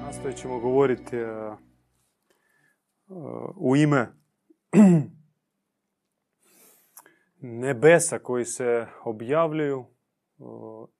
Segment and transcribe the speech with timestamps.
[0.00, 1.54] Nastojat ćemo govoriti e,
[3.56, 4.06] u ime
[7.62, 9.86] nebesa koji se objavljuju,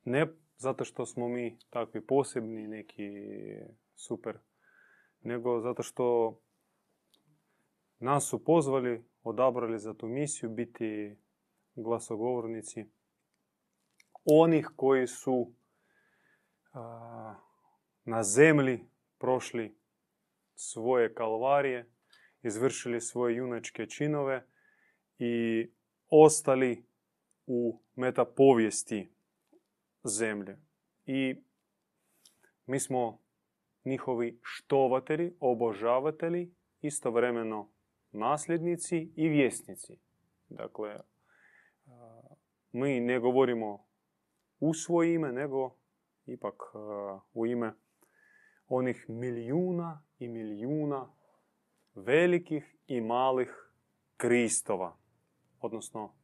[0.05, 0.27] ne
[0.57, 3.11] zato što smo mi takvi posebni, neki
[3.95, 4.39] super,
[5.21, 6.39] nego zato što
[7.99, 11.17] nas su pozvali, odabrali za tu misiju biti
[11.83, 12.87] glasogovornici
[14.25, 15.53] onih koji su
[18.05, 18.81] na zemlji
[19.19, 19.79] prošli
[20.55, 21.91] svoje kalvarije,
[22.43, 24.47] izvršili svoje junačke činove
[25.19, 25.67] i
[26.09, 26.85] ostali
[27.47, 29.11] u metapovijesti
[30.05, 30.59] zemlje.
[31.07, 31.37] I
[32.67, 33.19] mi smo
[33.85, 37.71] njihovi štovateli, obožavatelji, istovremeno
[38.13, 39.99] nasljednici i vjesnici.
[40.49, 40.97] Dakle,
[42.79, 43.87] mi ne govorimo
[44.61, 45.77] u svoje ime, nego
[46.27, 46.63] ipak
[47.33, 47.75] u ime
[48.69, 51.15] onih milijuna i milijuna
[51.95, 53.73] velikih i malih
[54.17, 54.97] kristova,
[55.61, 56.15] odnosno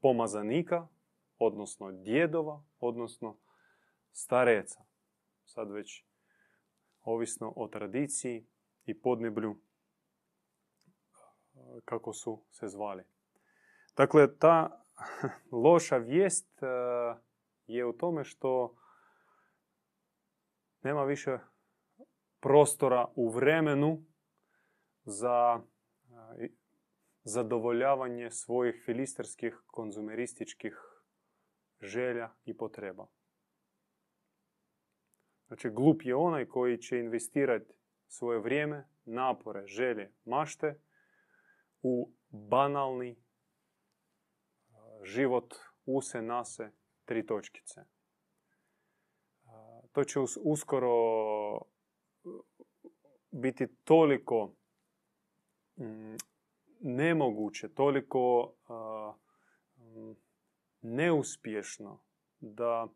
[0.00, 0.88] pomazanika,
[1.38, 3.38] odnosno djedova, odnosno
[4.12, 4.84] stareca.
[5.44, 6.04] Sad već
[7.02, 8.46] ovisno o tradiciji
[8.84, 9.56] i podneblju
[11.84, 13.04] kako su se zvali.
[13.96, 14.81] Dakle, ta
[15.64, 16.62] loša vijest
[17.66, 18.76] je u tome što
[20.82, 21.38] nema više
[22.40, 24.04] prostora u vremenu
[25.04, 25.60] za
[27.24, 30.78] zadovoljavanje svojih filistarskih konzumerističkih
[31.80, 33.06] želja i potreba.
[35.46, 37.74] Znači, glup je onaj koji će investirati
[38.06, 40.80] svoje vrijeme, napore, želje, mašte
[41.82, 43.21] u banalni
[45.04, 45.54] život
[45.86, 46.70] use, nase,
[47.04, 47.80] tri točkice.
[49.92, 50.92] To će uskoro
[53.30, 54.54] biti toliko
[55.76, 56.16] mm,
[56.80, 58.54] nemoguće, toliko
[59.76, 60.14] mm,
[60.80, 62.04] neuspješno
[62.40, 62.88] da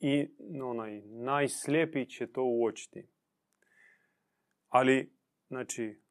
[0.00, 0.28] i
[0.62, 3.08] onaj najslijepiji će to uočiti.
[4.68, 5.12] Ali,
[5.48, 6.02] znači,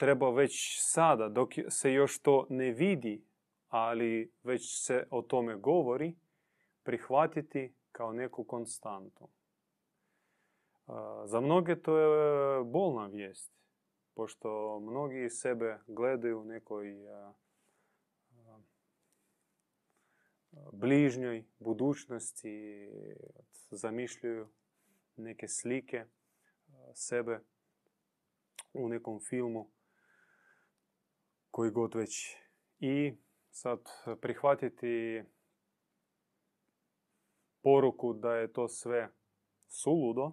[0.00, 3.24] treba već sada, dok se još to ne vidi,
[3.68, 6.16] ali već se o tome govori,
[6.82, 9.28] prihvatiti kao neku konstantu.
[11.24, 13.52] Za mnoge to je bolna vijest,
[14.14, 16.94] pošto mnogi sebe gledaju u nekoj
[20.72, 22.88] bližnjoj budućnosti,
[23.70, 24.48] zamišljaju
[25.16, 26.04] neke slike
[26.94, 27.40] sebe
[28.72, 29.70] u nekom filmu
[31.50, 32.36] koji god već.
[32.78, 33.16] I
[33.50, 33.80] sad
[34.20, 35.22] prihvatiti
[37.62, 39.08] poruku da je to sve
[39.68, 40.32] suludo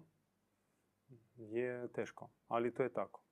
[1.38, 3.24] je teško, ali to je tako.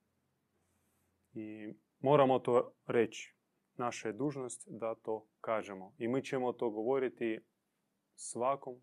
[1.34, 3.36] I moramo to reći.
[3.78, 5.96] Naša je dužnost da to kažemo.
[5.98, 7.40] I mi ćemo to govoriti
[8.16, 8.82] svakom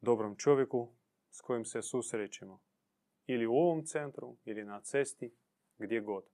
[0.00, 0.92] dobrom čovjeku
[1.30, 2.60] s kojim se susrećemo.
[3.26, 5.34] Ili u ovom centru, ili na cesti,
[5.78, 6.24] gdje god.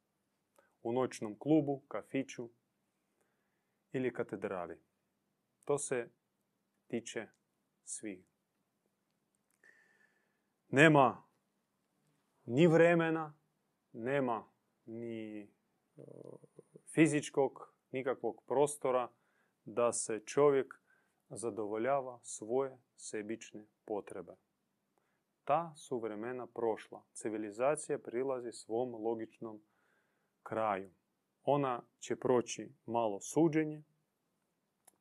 [0.87, 2.49] U noćnom klubu, kafiću
[3.93, 4.79] ili katedrali.
[5.65, 6.09] To se
[6.87, 7.27] tiče
[7.85, 8.27] svih.
[10.69, 11.23] Nema
[12.45, 13.35] ni vremena,
[13.93, 14.49] nema
[14.85, 15.47] ni e,
[16.95, 19.11] fizičkog, nikakvog prostora
[19.65, 20.81] da se čovjek
[21.29, 24.37] zadovoljava svoje sebične potrebe.
[25.45, 27.03] Ta su vremena prošla.
[27.13, 29.61] Civilizacija prilazi svom logičnom
[30.49, 30.91] kraju.
[31.43, 33.83] Ona će proći malo suđenje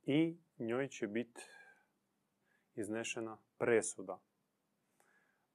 [0.04, 1.42] i njoj će biti
[2.76, 4.20] iznešena presuda.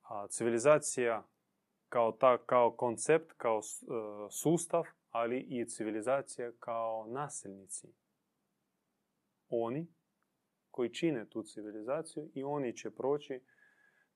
[0.03, 1.27] A civilizacija
[1.89, 3.63] kao, ta, kao koncept, kao e,
[4.31, 7.89] sustav, ali i civilizacija kao nasilnici.
[9.49, 9.87] Oni
[10.71, 13.41] koji čine tu civilizaciju i oni će proći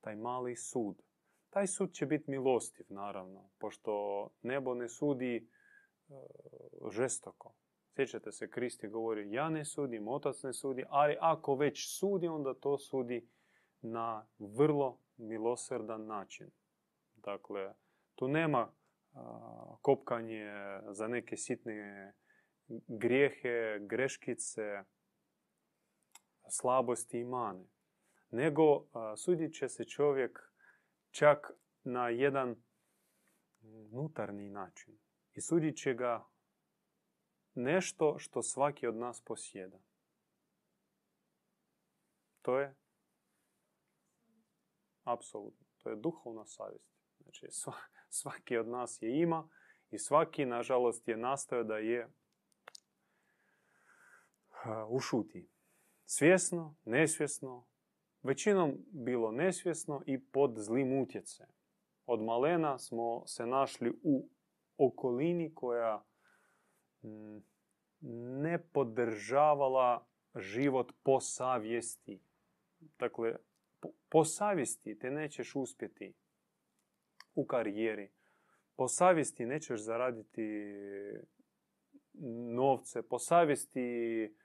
[0.00, 1.02] taj mali sud.
[1.50, 5.48] Taj sud će biti milostiv, naravno, pošto nebo ne sudi
[6.90, 7.54] žestoko.
[7.94, 12.54] Sjećate se, Kristi govori, ja ne sudim, otac ne sudi, ali ako već sudi, onda
[12.54, 13.28] to sudi
[13.80, 16.50] na vrlo milosrdan način.
[17.14, 17.74] Dakle,
[18.14, 18.72] tu nema
[19.82, 20.46] kopkanje
[20.90, 22.12] za neke sitne
[22.88, 24.84] grijehe, greškice,
[26.50, 27.64] slabosti i mane.
[28.30, 28.86] Nego
[29.16, 30.52] sudit će se čovjek
[31.10, 31.50] čak
[31.84, 32.56] na jedan
[33.62, 34.98] unutarnji način.
[35.34, 36.26] I sudit će ga
[37.54, 39.78] nešto što svaki od nas posjeda.
[42.42, 42.74] To je
[45.04, 45.66] apsolutno.
[45.78, 46.94] To je duhovna savjest.
[47.22, 47.46] Znači,
[48.08, 49.48] svaki od nas je ima
[49.90, 52.08] i svaki, nažalost, je nastao da je
[54.88, 55.48] ušuti.
[56.04, 57.66] Svjesno, nesvjesno,
[58.22, 61.50] većinom bilo nesvjesno i pod zlim utjecajem.
[62.06, 64.28] Od malena smo se našli u
[64.76, 66.04] okolini koja
[67.02, 67.38] mm,
[68.42, 70.06] ne podržavala
[70.36, 72.22] život po savjesti.
[72.98, 73.36] Dakle,
[74.08, 76.14] po savjesti te nećeš uspjeti
[77.34, 78.12] u karijeri.
[78.76, 80.42] Po savjesti nećeš zaraditi
[82.54, 83.02] novce.
[83.02, 84.36] Po savjesti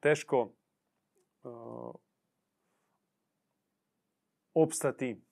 [0.00, 0.54] teško
[4.54, 5.22] opstati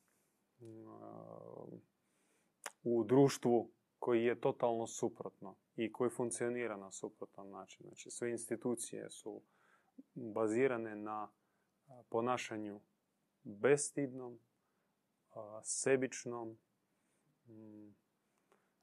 [2.82, 7.86] u društvu koji je totalno suprotno i koji funkcionira na suprotan način.
[7.86, 9.42] Znači, sve institucije su
[10.14, 11.30] bazirane na
[12.08, 12.80] ponašanju
[13.42, 14.38] bestidnom,
[15.62, 16.58] sebičnom,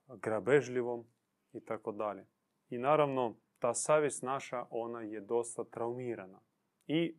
[0.07, 1.05] grabežljivom
[1.53, 2.25] i tako dalje.
[2.69, 6.41] I naravno, ta savjest naša, ona je dosta traumirana.
[6.87, 7.15] I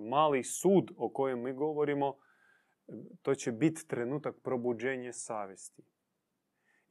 [0.00, 2.16] mali sud o kojem mi govorimo,
[3.22, 5.82] to će biti trenutak probuđenja savjesti.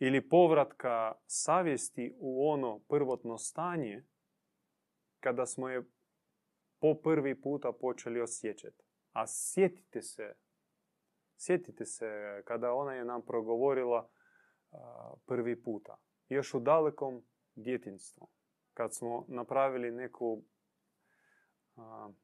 [0.03, 4.03] Ili povratka savjesti u ono prvotno stanje
[5.19, 5.83] kada smo je
[6.79, 8.83] po prvi puta počeli osjećati.
[9.11, 10.35] A sjetite se,
[11.37, 12.05] sjetite se
[12.45, 14.09] kada ona je nam progovorila
[15.25, 15.97] prvi puta.
[16.29, 17.23] Još u dalekom
[17.55, 18.27] djetinstvu.
[18.73, 20.43] Kad smo napravili neku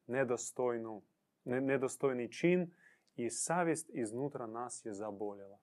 [0.07, 1.03] nedostojnu,
[1.43, 2.73] nedostojni čin
[3.15, 5.59] i savjest iznutra nas je zaboljela.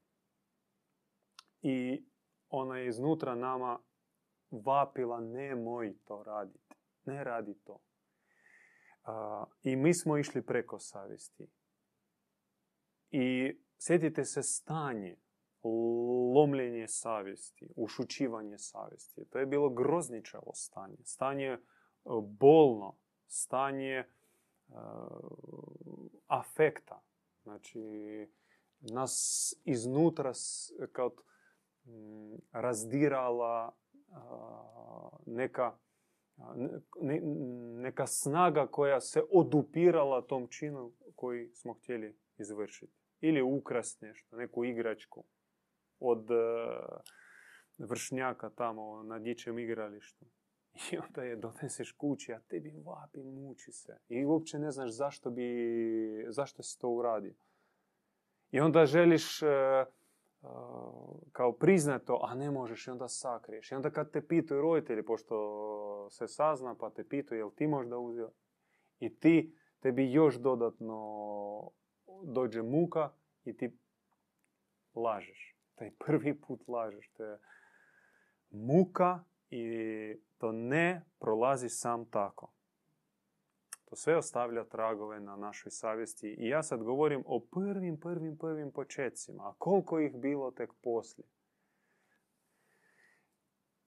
[1.67, 2.05] I
[2.49, 3.79] ona je iznutra nama
[4.51, 6.75] vapila nemoj to raditi.
[7.05, 7.81] Ne radi to.
[9.63, 11.47] I mi smo išli preko savjesti.
[13.11, 15.17] I sjetite se stanje,
[16.35, 19.25] lomljenje savjesti, ušućivanje savjesti.
[19.31, 20.97] To je bilo grozničavo stanje.
[21.05, 21.59] Stanje e,
[22.23, 22.97] bolno,
[23.27, 24.05] stanje
[24.69, 24.75] uh,
[26.27, 27.03] afekta.
[27.43, 27.81] Znači,
[28.81, 30.33] nas iznutra
[30.93, 31.11] kao
[32.53, 33.73] razdirala
[35.27, 35.77] neka
[37.81, 42.93] neka snaga koja se odupirala tom činu koji smo htjeli izvršiti.
[43.21, 45.25] Ili ukrast nešto, neku igračku
[46.01, 46.35] od e,
[47.79, 50.25] vršnjaka tamo na dječjem igralištu.
[50.93, 53.99] I onda je doneseš kući, a tebi vapi, muči se.
[54.09, 57.35] I uopće ne znaš zašto bi, zašto si to uradio.
[58.51, 59.47] I onda želiš e,
[61.33, 63.73] kao priznato, a ne možeš i onda sakriješ.
[63.73, 67.99] I onda kad te pitaju roditelji, pošto se sazna, pa te pitaju jel ti možda
[67.99, 68.31] uzeo,
[68.99, 71.71] i ti, tebi još dodatno
[72.23, 73.11] dođe muka
[73.45, 73.79] i ti
[74.95, 75.57] lažeš.
[75.75, 77.11] Taj prvi put lažeš.
[77.13, 77.39] To je
[78.51, 79.65] muka i
[80.39, 82.53] to ne prolazi sam tako.
[83.95, 86.37] To sve ostavlja tragove na našoj savjesti.
[86.39, 89.43] I ja sad govorim o prvim, prvim, prvim početcima.
[89.43, 91.27] A koliko ih bilo tek poslije.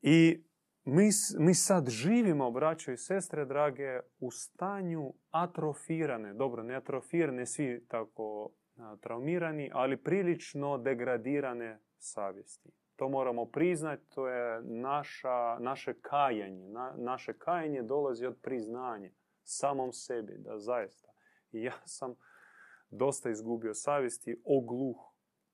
[0.02, 0.44] I
[0.84, 7.86] mi, mi sad živimo, braćo i sestre drage, u stanju atrofirane, dobro, ne atrofirane, svi
[7.88, 8.50] tako
[9.02, 12.70] traumirani, ali prilično degradirane savjesti.
[12.96, 16.70] To moramo priznati, to je naša, naše kajanje.
[16.70, 19.10] Na, naše kajanje dolazi od priznanja
[19.48, 21.12] samom sebi, da zaista.
[21.52, 22.16] Ja sam
[22.90, 24.98] dosta izgubio savjesti, ogluh,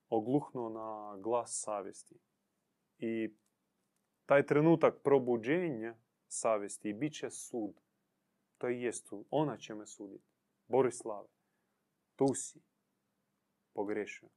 [0.10, 2.16] ogluhnuo na glas savjesti.
[2.98, 3.36] I
[4.26, 5.96] taj trenutak probuđenja
[6.28, 7.82] savjesti bit će sud.
[8.58, 9.10] To i jest.
[9.30, 10.30] Ona će me suditi.
[10.68, 11.28] Borislave,
[12.16, 12.60] tu si
[13.74, 14.30] pogrešio.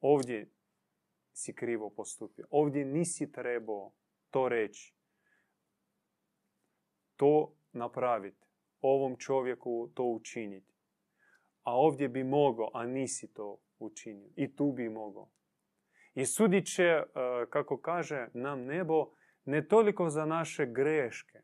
[0.00, 0.50] Ovdje
[1.32, 2.46] si krivo postupio.
[2.50, 3.92] Ovdje nisi trebao
[4.30, 4.94] to reći.
[7.16, 8.41] To napraviti
[8.82, 10.72] ovom čovjeku to učiniti.
[11.62, 14.28] A ovdje bi mogao, a nisi to učinio.
[14.36, 15.30] I tu bi mogao.
[16.14, 17.04] I sudit će, e,
[17.50, 19.10] kako kaže nam nebo,
[19.44, 21.42] ne toliko za naše greške,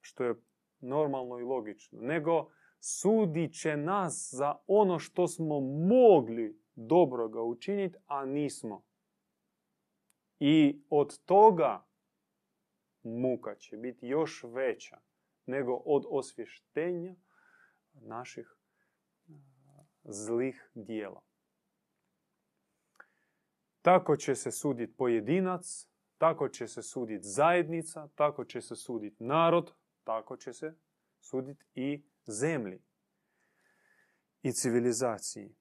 [0.00, 0.34] što je
[0.80, 8.24] normalno i logično, nego sudit će nas za ono što smo mogli dobroga učiniti, a
[8.24, 8.82] nismo.
[10.38, 11.86] I od toga
[13.02, 14.98] muka će biti još veća
[15.46, 17.14] nego od osvještenja
[17.92, 18.56] naših
[20.04, 21.22] zlih dijela.
[23.82, 29.74] Tako će se suditi pojedinac, tako će se suditi zajednica, tako će se suditi narod,
[30.04, 30.74] tako će se
[31.20, 32.82] suditi i zemlji
[34.42, 35.54] i civilizaciji.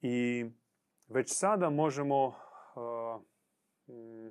[0.00, 0.46] I
[1.08, 3.22] već sada možemo uh,
[3.88, 4.28] mm,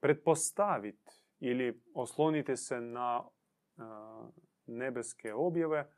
[0.00, 1.10] pretpostaviti
[1.40, 3.24] ili osloniti se na
[4.66, 5.92] nebeske objave,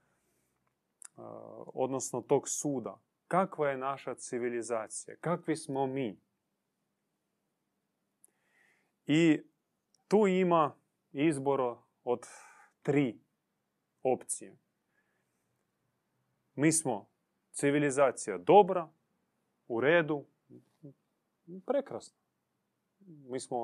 [1.66, 3.00] odnosno tog suda.
[3.28, 5.16] Kakva je naša civilizacija?
[5.20, 6.20] Kakvi smo mi?
[9.06, 9.42] I
[10.08, 10.76] tu ima
[11.12, 12.26] izbor od
[12.82, 13.20] tri
[14.02, 14.56] opcije.
[16.54, 17.08] Mi smo
[17.52, 18.88] civilizacija dobra,
[19.68, 20.24] u redu,
[21.66, 22.18] prekrasno.
[23.06, 23.58] Mi smo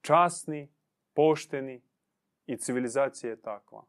[0.00, 0.72] časni,
[1.14, 1.82] pošteni
[2.46, 3.84] i civilizacija je takva.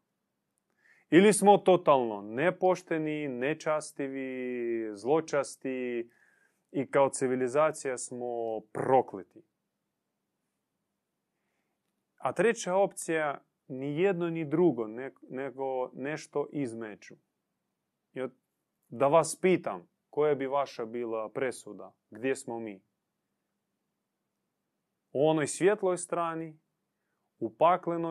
[1.10, 6.10] Ili smo totalno nepošteni, nečastivi, zločasti
[6.72, 9.42] i kao civilizacija smo prokleti.
[12.16, 14.88] A treća opcija ni jedno ni drugo,
[15.30, 17.16] nego nešto između.
[18.88, 21.94] Da vas pitam, koja bi vaša bila presuda?
[22.10, 22.84] Gdje smo mi?
[25.12, 26.60] U onoj svjetloj strani,
[27.39, 27.56] u,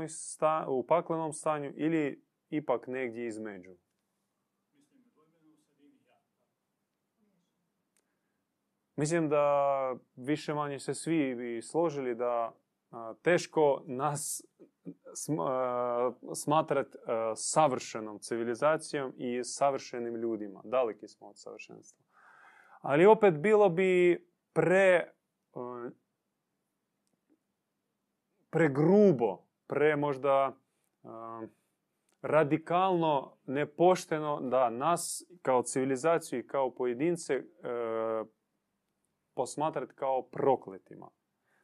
[0.08, 3.76] sta, u paklenom stanju ili ipak negdje između?
[8.96, 12.52] Mislim da više manje se svi bi složili da
[13.22, 14.42] teško nas
[16.34, 16.98] smatrati
[17.36, 20.60] savršenom civilizacijom i savršenim ljudima.
[20.64, 22.04] Daleki smo od savršenstva.
[22.80, 25.12] Ali opet bilo bi pre
[28.50, 30.56] pregrubo, pre možda
[32.22, 37.44] radikalno nepošteno da nas kao civilizaciju i kao pojedince e,
[39.34, 41.08] posmatrati kao prokletima.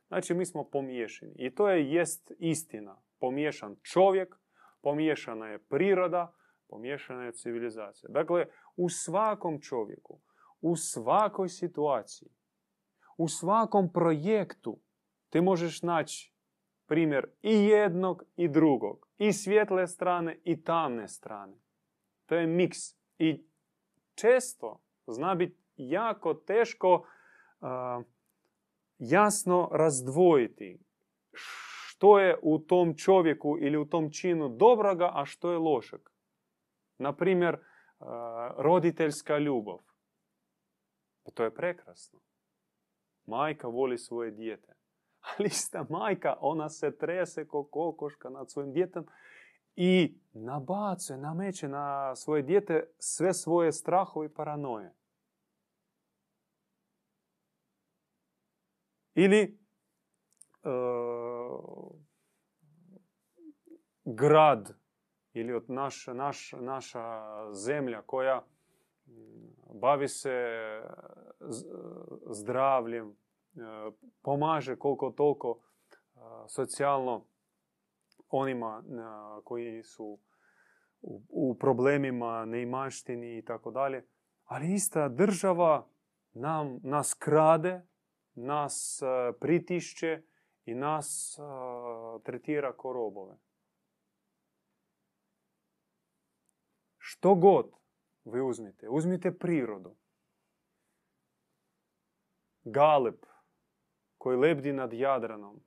[0.08, 1.32] Znači, mi smo pomiješani.
[1.36, 3.02] I to je jest istina.
[3.18, 4.36] Pomiješan čovjek,
[4.82, 6.34] pomiješana je priroda,
[6.68, 8.10] pomiješana je civilizacija.
[8.12, 8.46] Dakle,
[8.76, 10.20] u svakom čovjeku,
[10.60, 12.28] u svakoj situaciji,
[13.16, 14.80] u svakom projektu
[15.30, 16.31] ti možeš naći
[16.92, 19.08] primjer i jednog i drugog.
[19.18, 21.56] I svjetle strane i tamne strane.
[22.26, 22.78] To je miks.
[23.18, 23.44] I
[24.14, 27.06] često zna biti jako teško
[28.98, 30.78] jasno razdvojiti
[31.32, 36.00] što je u tom čovjeku ili u tom činu dobroga, a što je lošeg.
[36.98, 37.58] Naprimjer,
[38.56, 39.78] roditeljska ljubav.
[41.24, 42.20] Pa to je prekrasno.
[43.26, 44.81] Majka voli svoje dijete.
[45.22, 49.06] Ali ista majka, ona se trese ko kokoška nad svojim djetem
[49.76, 54.94] i nabacuje, nameće na svoje dijete sve svoje strahove i paranoje.
[59.14, 59.58] Ili
[60.62, 61.92] uh,
[64.04, 64.74] grad
[65.32, 68.44] ili od naš, naš, naša zemlja koja
[69.74, 70.58] bavi se
[72.30, 73.14] zdravljem, e,
[74.22, 76.18] pomaže koliko toliko e,
[76.48, 77.24] socijalno
[78.28, 78.82] onima
[79.44, 80.18] koji su
[81.28, 84.06] u problemima, neimaštini i tako dalje.
[84.44, 85.88] Ali ista država
[86.32, 87.86] nam, nas krade
[88.34, 90.22] nas e, pritišće
[90.64, 91.42] i nas e,
[92.22, 93.36] tretira ko robove.
[96.98, 97.70] Što god
[98.24, 99.96] vi uzmite, uzmite prirodu.
[102.64, 103.31] Galeb
[104.22, 105.60] koji lebdi nad Jadranom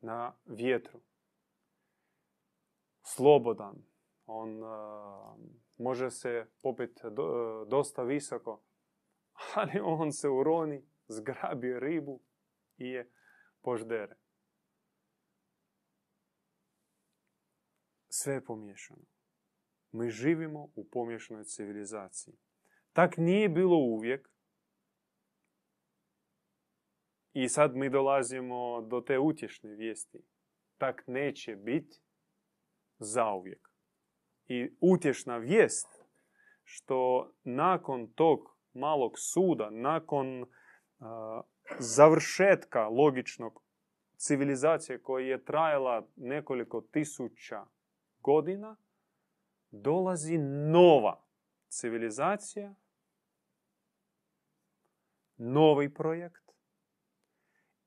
[0.00, 1.00] na vjetru.
[3.02, 3.82] Slobodan.
[4.26, 4.70] On uh,
[5.78, 8.62] može se popet do, dosta visoko,
[9.54, 12.20] ali on se uroni zgrabi ribu
[12.76, 13.12] i je
[13.62, 14.16] poždere.
[18.08, 19.04] Sve je pomiješano.
[19.92, 22.34] Mi živimo u pomješanoj civilizaciji.
[22.92, 24.30] Tak nije bilo uvijek.
[27.32, 30.18] I sad mi dolazimo do te utješne vijesti.
[30.78, 32.00] Tak neće biti
[32.98, 33.68] zauvijek.
[34.46, 35.88] I utješna vijest
[36.64, 40.46] što nakon tog malog suda, nakon
[41.78, 43.62] završetka logičnog
[44.16, 47.66] civilizacije koja je trajala nekoliko tisuća
[48.18, 48.76] godina,
[49.70, 50.38] dolazi
[50.70, 51.24] nova
[51.68, 52.74] civilizacija,
[55.36, 56.49] novi projekt.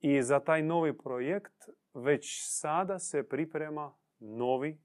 [0.05, 4.81] I za taj novi projekt već sada se priprema novi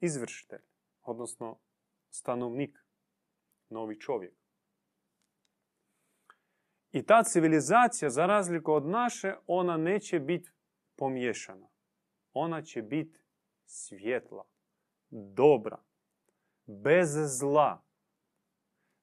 [0.00, 0.62] izvršitelj,
[1.02, 1.58] odnosno
[2.10, 2.78] stanovnik,
[3.68, 4.34] novi čovjek.
[6.90, 10.50] I ta civilizacija, za razliku od naše, ona neće biti
[10.96, 11.68] pomiješana.
[12.32, 13.20] Ona će biti
[13.64, 14.44] svjetla,
[15.10, 15.82] dobra,
[16.66, 17.08] bez
[17.38, 17.84] zla.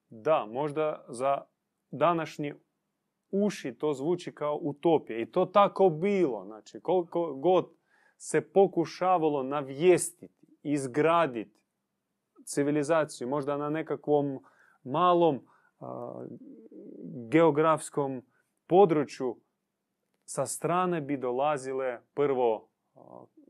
[0.10, 1.46] Da, možda za
[1.91, 2.53] današnji
[3.44, 5.20] uši to zvuči kao utopija.
[5.20, 6.46] I to tako bilo.
[6.46, 7.70] Znači, koliko god
[8.18, 11.56] se pokušavalo navijestiti, izgraditi
[12.46, 14.39] civilizaciju, možda na nekakvom
[14.84, 15.48] malom
[17.30, 18.22] geografskom
[18.68, 19.38] području,
[20.25, 22.70] sa strane bi dolazile prvo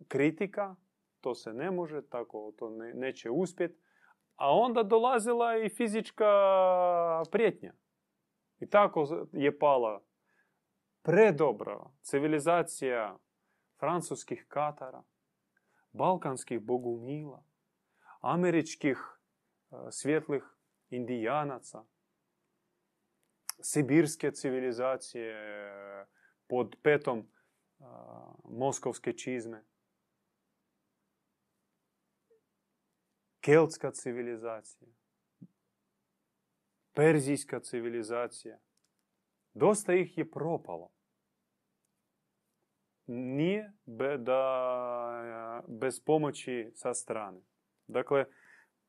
[0.08, 0.76] kritika,
[1.22, 3.80] to se ne može, tako to ne, neće uspjeti,
[4.36, 6.26] a onda dolazila i fizička
[7.32, 7.74] prijetnja.
[8.60, 10.04] I tako je pala
[11.02, 13.18] predobra civilizacija
[13.80, 15.04] francuskih katara,
[15.92, 17.44] balkanskih bogumila,
[18.22, 18.98] američkih
[19.92, 20.44] svjetlih
[20.90, 21.86] indijanaca,
[23.62, 25.36] sibirske civilizacije
[26.48, 27.32] pod petom
[28.44, 29.64] moskovske čizme,
[33.40, 34.90] keltska civilizacija,
[36.96, 38.60] perzijska civilizacija.
[39.54, 40.90] Dosta ih je propalo.
[43.08, 43.74] Nije
[44.18, 47.42] da, bez pomoći sa strane.
[47.88, 48.26] Dakle,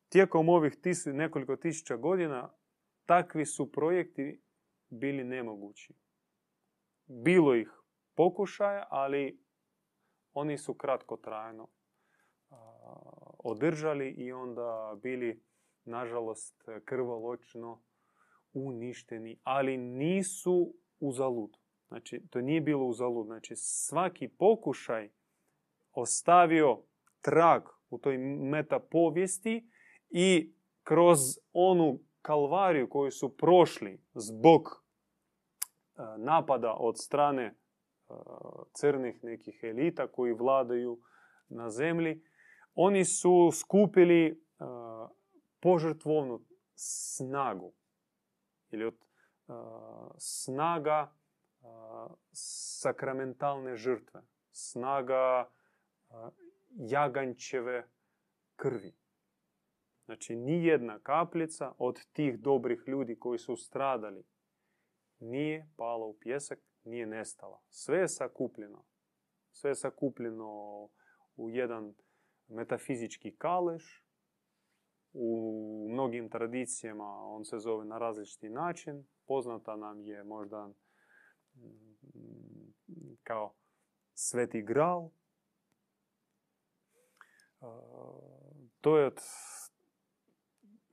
[0.09, 2.53] tijekom ovih tisu, nekoliko tisuća godina
[3.05, 4.41] takvi su projekti
[4.89, 5.93] bili nemogući.
[7.05, 7.71] Bilo ih
[8.15, 9.43] pokušaja, ali
[10.33, 11.67] oni su kratko trajno
[13.39, 15.43] održali i onda bili,
[15.85, 17.81] nažalost, krvoločno
[18.53, 21.57] uništeni, ali nisu uzalud.
[21.87, 23.25] Znači, to nije bilo uzalud.
[23.25, 25.09] Znači, svaki pokušaj
[25.93, 26.81] ostavio
[27.21, 29.69] trag u toj metapovijesti
[30.09, 31.19] i kroz
[31.53, 37.53] onu kalvariju koju su prošli zbog e, napada od strane e,
[38.73, 40.99] crnih nekih elita koji vladaju
[41.49, 42.23] na zemlji,
[42.75, 44.35] oni su skupili e,
[45.59, 46.41] požrtvovnu
[46.75, 47.73] snagu
[48.85, 49.05] od
[50.17, 51.13] snaga
[52.79, 55.49] sakramentalne žrtve, snaga
[56.69, 57.89] jagančeve
[58.55, 58.97] krvi.
[60.05, 64.25] Znači, ni jedna kapljica od tih dobrih ljudi koji su stradali
[65.19, 67.61] nije pala u pjesak, nije nestala.
[67.69, 68.85] Sve je sakupljeno.
[69.51, 70.49] Sve je sakupljeno
[71.35, 71.93] u jedan
[72.47, 74.06] metafizički kaleš.
[75.13, 79.05] U mnogim tradicijama on se zove na različiti način.
[79.25, 80.73] Poznata nam je možda mm,
[83.23, 83.53] kao
[84.13, 85.09] sveti gral.
[88.81, 89.11] To je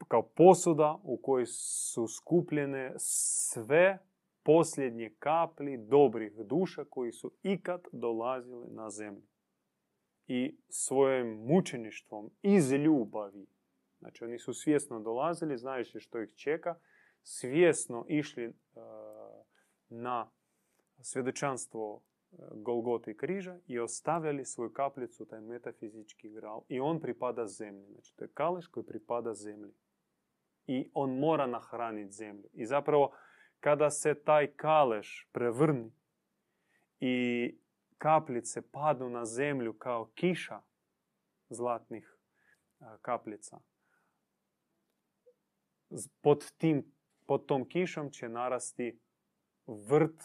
[0.08, 3.98] kao posuda u kojoj su skupljene sve
[4.42, 9.26] posljednje kapli dobrih duša koji su ikad dolazili na zemlju.
[10.26, 13.46] I svojim mučeništvom iz ljubavi,
[14.04, 16.74] znači oni su svjesno dolazili, znajući što ih čeka,
[17.22, 18.54] svjesno išli uh,
[19.88, 20.30] na
[21.00, 26.62] svjedočanstvo e, Golgote i križa i ostavljali svoju kapljicu, taj metafizički gral.
[26.68, 27.86] I on pripada zemlji.
[27.92, 29.72] Znači, to je kaleš koji pripada zemlji
[30.66, 32.48] i on mora nahraniti zemlju.
[32.52, 33.12] I zapravo
[33.60, 35.92] kada se taj kaleš prevrni
[37.00, 37.58] i
[37.98, 40.60] kapljice padnu na zemlju kao kiša
[41.48, 42.14] zlatnih
[43.02, 43.60] kapljica,
[46.20, 46.92] pod, tim,
[47.26, 48.98] pod tom kišom će narasti
[49.66, 50.24] vrt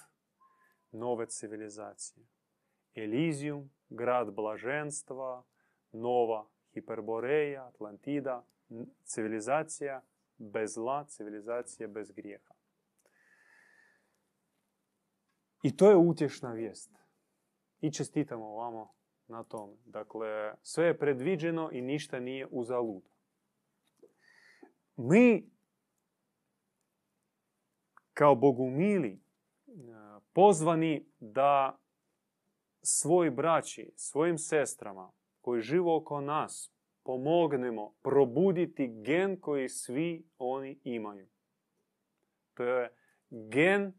[0.91, 2.25] nove civilizacije.
[2.95, 5.43] Elizijum, grad blaženstva,
[5.91, 8.45] nova Hiperboreja, Atlantida,
[9.03, 10.01] civilizacija
[10.37, 12.53] bez zla, civilizacije bez grijeha.
[15.63, 16.91] I to je utješna vijest.
[17.81, 18.93] I čestitamo vamo
[19.27, 19.73] na tome.
[19.85, 23.03] Dakle, sve je predviđeno i ništa nije uzalud.
[25.01, 25.49] Mi,
[28.13, 29.21] kao bogumili,
[30.33, 31.79] pozvani da
[32.81, 41.29] svoj braći, svojim sestrama koji žive oko nas, pomognemo probuditi gen koji svi oni imaju.
[42.53, 42.95] To je
[43.29, 43.93] gen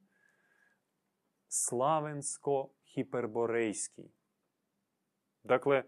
[1.49, 4.11] slavensko-hiperborejski.
[5.43, 5.83] Dakle,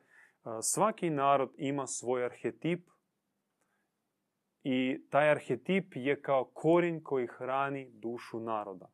[0.62, 2.91] svaki narod ima svoj arhetip
[4.64, 8.90] i taj arhetip je kao korin koji hrani dušu naroda.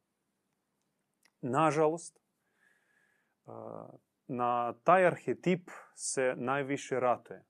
[1.40, 2.20] Nažalost,
[4.26, 7.48] na taj arhetip se najviše ratuje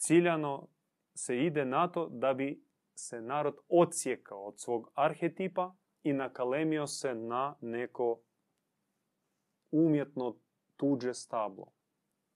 [0.00, 0.68] ciljano
[1.14, 7.14] se ide na to da bi se narod ocijekao od svog arhetipa i nakalemio se
[7.14, 8.20] na neko
[9.70, 10.36] umjetno
[10.76, 11.72] tuđe stablo.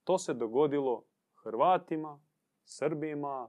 [0.05, 2.21] To se dogodilo Hrvatima,
[2.65, 3.49] Srbima,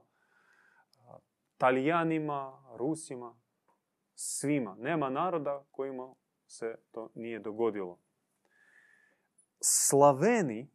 [1.58, 3.36] Talijanima, Rusima,
[4.14, 4.76] svima.
[4.78, 6.14] Nema naroda kojima
[6.46, 7.98] se to nije dogodilo.
[9.60, 10.68] Slaveni, e,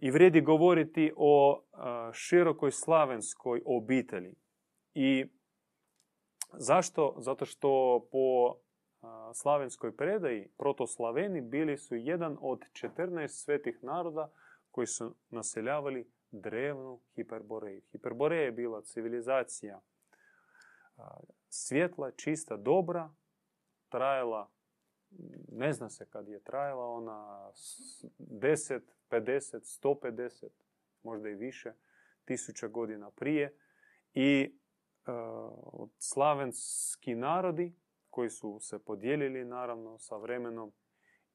[0.00, 1.76] i vredi govoriti o e,
[2.12, 4.34] širokoj slavenskoj obitelji.
[4.94, 5.26] I
[6.52, 7.14] zašto?
[7.18, 14.32] Zato što po e, slavenskoj predaji protoslaveni bili su jedan od 14 svetih naroda
[14.70, 17.82] koji su naseljavali drevnu Hiperboreju.
[17.92, 19.80] Hiperboreja je bila civilizacija
[21.48, 23.10] svjetla, čista, dobra,
[23.88, 24.50] trajala,
[25.52, 27.50] ne zna se kad je trajala ona,
[28.18, 30.48] 10, 50, 150,
[31.02, 31.72] možda i više,
[32.24, 33.56] tisuća godina prije.
[34.14, 34.58] I
[35.06, 37.74] uh, slavenski narodi
[38.10, 40.72] koji su se podijelili naravno sa vremenom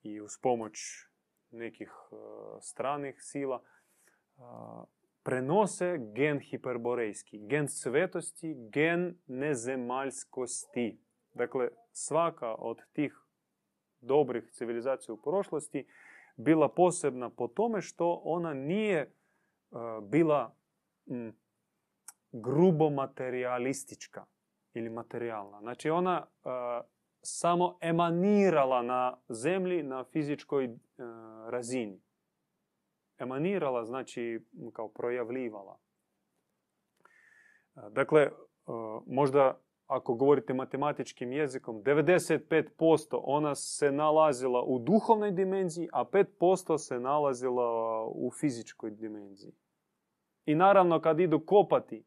[0.03, 0.79] i uz pomoć
[1.51, 2.19] nekih uh,
[2.61, 3.63] stranih sila,
[5.23, 10.99] prenose gen hiperborejski, gen svetosti, gen nezemaljskosti.
[11.33, 13.17] Dakle, svaka od tih
[14.01, 15.87] dobrih civilizacija u prošlosti
[16.37, 19.13] bila posebna po tome što ona nije
[20.01, 20.55] bila
[22.31, 24.25] grubo materialistička
[24.73, 25.59] ili materijalna.
[25.59, 26.27] Znači ona
[27.21, 30.77] samo emanirala na zemlji na fizičkoj
[31.49, 32.04] razini
[33.17, 35.77] emanirala, znači kao projavljivala.
[37.91, 38.29] Dakle,
[39.07, 46.99] možda ako govorite matematičkim jezikom, 95% ona se nalazila u duhovnoj dimenziji, a 5% se
[46.99, 49.53] nalazila u fizičkoj dimenziji.
[50.45, 52.05] I naravno kad idu kopati,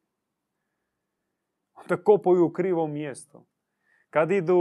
[1.75, 3.47] onda kopaju u krivom mjestu.
[4.11, 4.59] Kad idu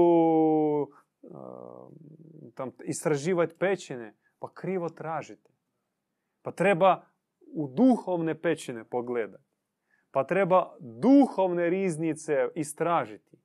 [2.56, 5.57] tam, istraživati pećine, pa krivo tražite.
[6.48, 7.06] Pa treba
[7.54, 9.44] u duhovne pećine pogledati.
[10.12, 13.38] Pa treba duhovne riznice istražiti.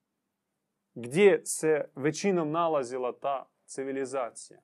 [0.94, 4.60] Gdje se većinom nalazila ta civilizacija.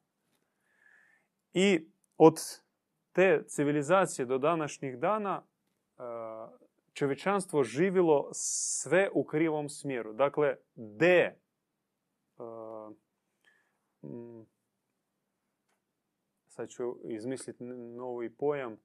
[1.52, 2.34] I od
[3.12, 6.02] te civilizacije do današnjih dana e,
[6.92, 10.12] čovječanstvo živilo sve u krivom smjeru.
[10.12, 11.36] Dakle, de e,
[16.58, 18.76] sad ću izmisliti novi pojam,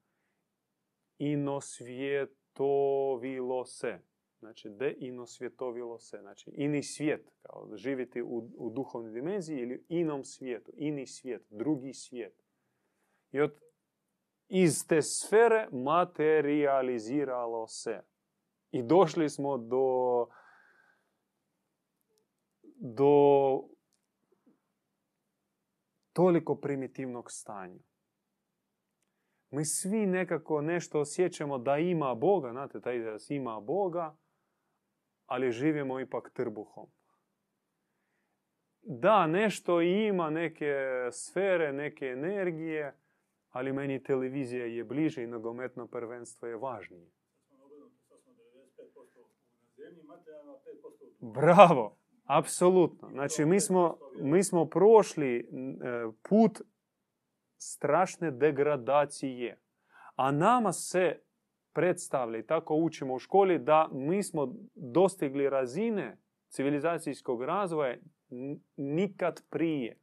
[1.17, 3.99] inosvjetovilo se.
[4.39, 6.17] Znači, de inosvjetovilo se.
[6.21, 11.93] Znači, ini svijet, kao živjeti u, u duhovnoj dimenziji ili inom svijetu, ini svijet, drugi
[11.93, 12.43] svijet.
[13.31, 13.59] I od,
[14.47, 18.01] iz te sfere materializiralo se.
[18.71, 20.27] I došli smo do,
[22.75, 23.72] do
[26.13, 27.79] toliko primitivnog stanja.
[29.49, 34.15] Mi svi nekako nešto osjećamo da ima Boga, znate, taj izraz ima Boga,
[35.25, 36.87] ali živimo ipak trbuhom.
[38.81, 40.75] Da, nešto ima, neke
[41.11, 42.97] sfere, neke energije,
[43.49, 47.11] ali meni televizija je bliže i nogometno prvenstvo je važnije.
[51.19, 52.02] Bravo!
[52.23, 53.09] Apsolutno.
[53.09, 55.43] Znači, mi smo, mi smo prošli e,
[56.29, 56.61] put
[57.57, 59.59] strašne degradacije.
[60.15, 61.19] A nama se
[61.73, 66.17] predstavlja i tako učimo u školi da mi smo dostigli razine
[66.49, 67.97] civilizacijskog razvoja
[68.75, 69.99] nikad prije.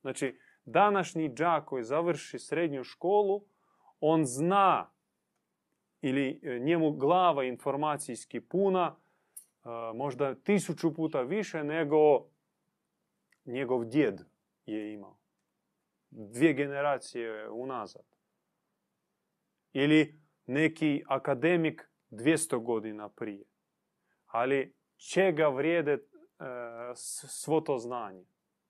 [0.00, 3.44] Znači, današnji džak koji završi srednju školu,
[4.00, 4.92] on zna
[6.00, 8.96] ili e, njemu glava informacijski puna,
[9.94, 12.26] možda tisuću puta više nego
[13.44, 14.20] njegov djed
[14.66, 15.18] je imao.
[16.10, 18.04] Dvije generacije unazad.
[19.72, 23.44] Ili neki akademik 200 godina prije.
[24.26, 25.98] Ali čega vrijede e,
[27.28, 28.24] svo to znanje?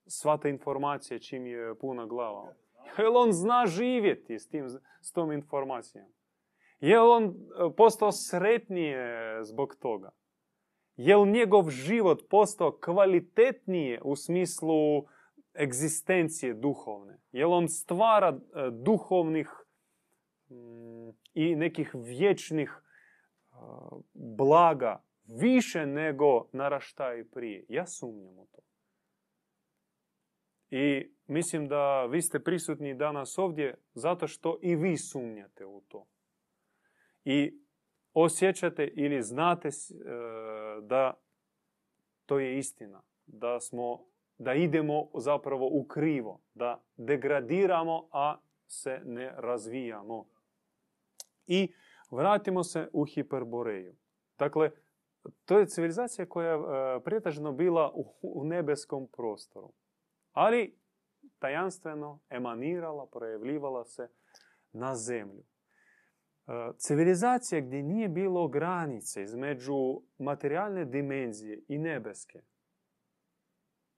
[0.06, 2.54] Sva ta informacija čim je puna glava.
[2.98, 4.68] Jel on zna živjeti s, tim,
[5.00, 6.06] s tom informacijom?
[6.80, 7.34] Jel on
[7.76, 10.10] postao sretnije zbog toga?
[10.96, 15.06] Je li njegov život postao kvalitetnije u smislu
[15.60, 17.20] egzistencije duhovne?
[17.32, 19.50] Je li on stvara e, duhovnih
[20.48, 23.54] mm, i nekih vječnih e,
[24.14, 25.02] blaga
[25.40, 27.64] više nego naraštaju prije?
[27.68, 28.58] Ja sumnjam u to.
[30.70, 36.06] I mislim da vi ste prisutni danas ovdje zato što i vi sumnjate u to.
[37.24, 37.65] I
[38.18, 39.72] osjećate ili znate e,
[40.82, 41.14] da
[42.26, 43.02] to je istina.
[43.26, 44.04] Da smo,
[44.38, 50.26] da idemo zapravo u krivo, da degradiramo, a se ne razvijamo.
[51.46, 51.72] I
[52.10, 53.96] vratimo se u Hiperboreju.
[54.38, 54.70] Dakle,
[55.44, 59.72] to je civilizacija koja je e, pretežno bila u nebeskom prostoru.
[60.32, 60.78] Ali
[61.38, 64.08] tajanstveno emanirala, projavljivala se
[64.72, 65.44] na zemlju.
[66.46, 72.42] E, civilizacija gdje nije bilo granice između materijalne dimenzije i nebeske.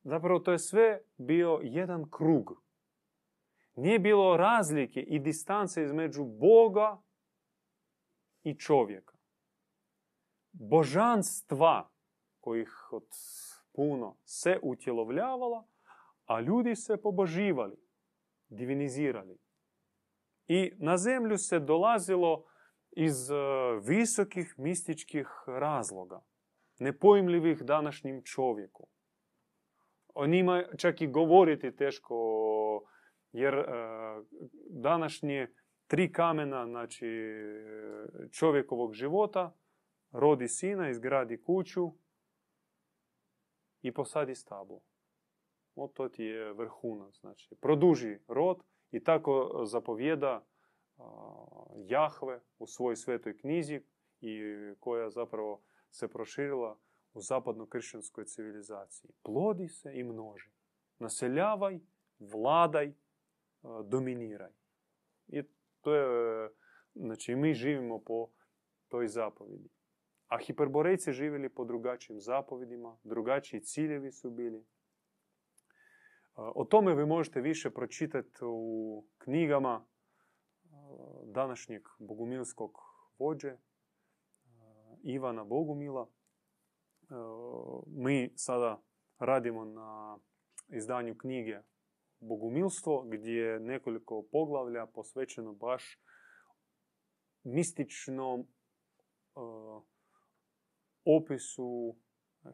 [0.03, 2.63] Zapravo to je sve bio jedan krug.
[3.75, 7.03] Nije bilo razlike i distance između Boga
[8.43, 9.19] i čovjeka.
[10.53, 11.91] Božanstva,
[12.41, 13.09] kojih od
[13.73, 15.67] puno se utjelovljavala,
[16.27, 17.77] a ljudi se poboživali,
[18.49, 19.39] divinizirali.
[20.49, 22.45] I na zemlju se dolazilo
[22.91, 23.35] iz e,
[23.83, 26.21] visokih mističkih razloga,
[26.79, 28.89] nepojmljivih današnjim čovjeku.
[30.15, 32.15] O njima čak i govoriti teško,
[33.33, 33.65] jer e,
[34.71, 35.49] današnje
[35.87, 37.07] tri kamena znači,
[38.33, 39.55] čovjekovog života
[40.11, 41.93] rodi sina, izgradi kuću
[43.83, 44.81] i posadi stablo.
[45.75, 47.15] O, to ti je vrhunac.
[47.21, 50.47] Znači, produži rod i tako zapovjeda
[51.77, 53.83] Jahve u svojoj svetoj knjizi
[54.21, 54.41] i
[54.81, 56.79] koja zapravo se proširila
[57.15, 59.11] u zapadno-kršćanskoj civilizaciji.
[59.23, 60.51] Plodi se i množi.
[60.99, 61.81] Naseljavaj,
[62.19, 62.93] vladaj,
[63.85, 64.53] dominiraj.
[65.29, 65.43] I
[65.81, 66.51] to je,
[66.95, 68.29] znači mi živimo po
[68.89, 69.69] toj zapovjedi.
[70.27, 74.65] A hiperborejci živjeli po drugačijim zapovjedima, drugačiji ciljevi su bili.
[76.41, 79.87] O tome vi možete više pročitati u knjigama
[81.25, 82.79] današnjeg bogumilskog
[83.19, 83.57] vođe
[85.03, 86.11] Ivana Bogumila.
[87.87, 88.83] Mi sada
[89.19, 90.19] radimo na
[90.69, 91.59] izdanju knjige
[92.21, 96.01] Bogumilstvo gdje je nekoliko poglavlja posvećeno baš
[97.43, 98.47] mističnom
[101.05, 101.97] opisu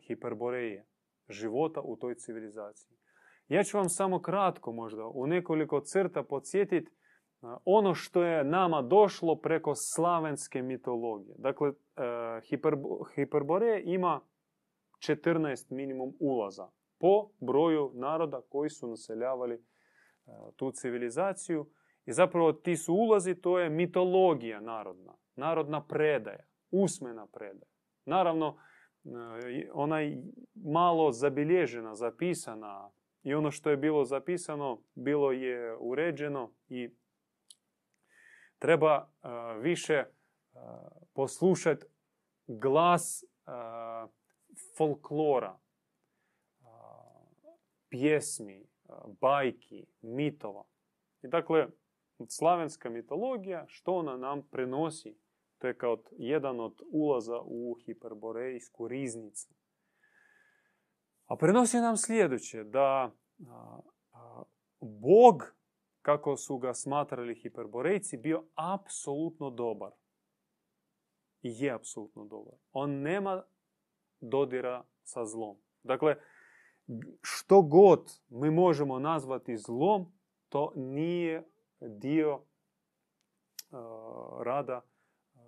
[0.07, 0.87] hiperboreje,
[1.29, 2.99] života u toj civilizaciji.
[3.49, 6.91] Ja ću vam samo kratko možda u nekoliko crta podsjetiti
[7.65, 11.35] ono što je nama došlo preko slavenske mitologije.
[11.39, 11.73] Dakle,
[13.15, 14.21] Hiperboreja ima
[15.09, 19.65] 14 minimum ulaza po broju naroda koji su naseljavali
[20.57, 21.67] tu civilizaciju.
[22.07, 27.71] I zapravo ti su ulazi, to je mitologija narodna, narodna predaja, usmena predaja.
[28.05, 28.57] Naravno,
[29.73, 30.23] ona je
[30.55, 32.91] malo zabilježena, zapisana
[33.25, 36.91] i ono što je bilo zapisano bilo je uređeno i
[38.59, 39.09] treba
[39.61, 40.05] više
[41.13, 41.87] poslušati
[42.47, 43.25] glas
[44.77, 45.59] folklora,
[47.89, 48.67] pjesmi,
[49.21, 50.65] bajki, mitova.
[51.23, 51.67] I dakle,
[52.29, 55.17] slavenska mitologija, što ona nam prenosi,
[55.59, 59.49] to je kao jedan od ulaza u hiperborejsku riznicu.
[61.35, 63.11] A prenosi nam sljedeće, da
[64.81, 65.55] Bog,
[66.03, 69.91] kako su ga smatrali hiperborejci, bio apsolutno dobar.
[71.43, 72.55] I je apsolutno dobar.
[72.73, 73.43] On nema
[74.21, 75.57] dodira sa zlom.
[75.83, 76.17] Dakle,
[77.23, 80.13] što god mi možemo nazvati zlom,
[80.49, 81.49] to nije
[81.81, 82.41] dio
[84.41, 84.81] rada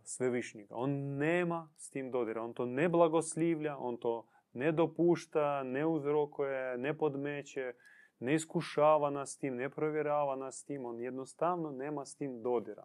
[0.03, 0.75] svevišnjega.
[0.75, 2.43] On nema s tim dodira.
[2.43, 7.73] On to ne blagoslivlja, on to ne dopušta, ne uzrokuje, ne podmeće,
[8.19, 10.85] ne iskušava nas s tim, ne provjerava nas s tim.
[10.85, 12.85] On jednostavno nema s tim dodira.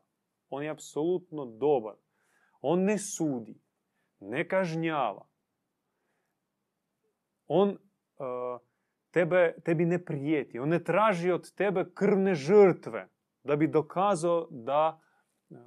[0.50, 1.96] On je apsolutno dobar.
[2.62, 3.62] On ne sudi,
[4.20, 5.28] ne kažnjava.
[7.48, 8.60] On uh,
[9.12, 10.60] tebe, tebi ne prijeti.
[10.60, 13.10] On ne traži od tebe krvne žrtve
[13.44, 15.02] da bi dokazao da,
[15.50, 15.58] uh,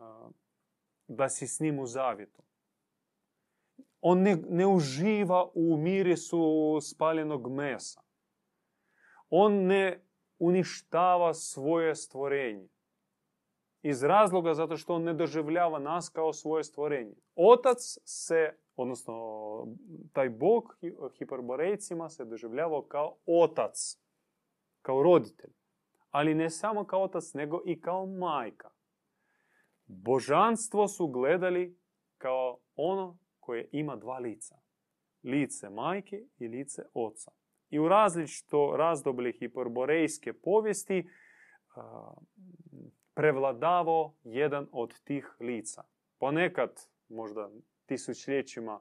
[1.09, 2.43] da si s njim u zavjetu.
[4.07, 8.01] On ne, ne uživa u mirisu spaljenog mesa.
[9.31, 10.05] On ne
[10.39, 12.69] uništava svoje stvorenje.
[13.83, 17.15] Iz razloga zato što on ne doživljava nas kao svoje stvorenje.
[17.35, 19.15] Otac se, odnosno
[20.13, 20.77] taj bog
[21.19, 23.99] hiperborejcima se doživljavao kao otac,
[24.83, 25.53] kao roditelj.
[26.11, 28.71] Ali ne samo kao otac, nego i kao majka.
[29.87, 31.79] Božanstvo su gledali
[32.19, 34.57] kao ono koje ima dva lica.
[35.23, 37.33] Lice majke i lice oca.
[37.71, 41.11] I u različito razdoblje hiperborejske povijesti
[43.15, 45.85] prevladavao jedan od tih lica.
[46.19, 47.51] Ponekad, možda
[47.87, 48.81] tisućljećima,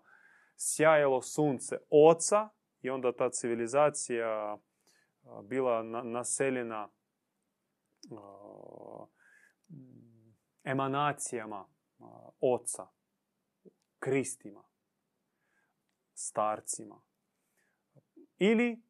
[0.57, 2.49] sjajalo sunce oca
[2.81, 4.57] i onda ta civilizacija
[5.43, 6.89] bila naseljena
[10.63, 11.67] emanacijama
[12.39, 12.87] oca,
[14.03, 14.63] kristima,
[16.13, 17.01] starcima.
[18.37, 18.81] Ili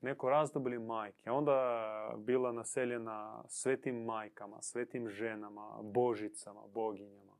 [0.00, 1.30] neko razdoblje majke.
[1.30, 7.38] Onda bila naseljena svetim majkama, svetim ženama, božicama, boginjama.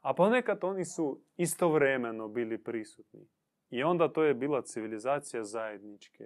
[0.00, 3.28] A ponekad oni su istovremeno bili prisutni.
[3.70, 6.24] I onda to je bila civilizacija zajedničke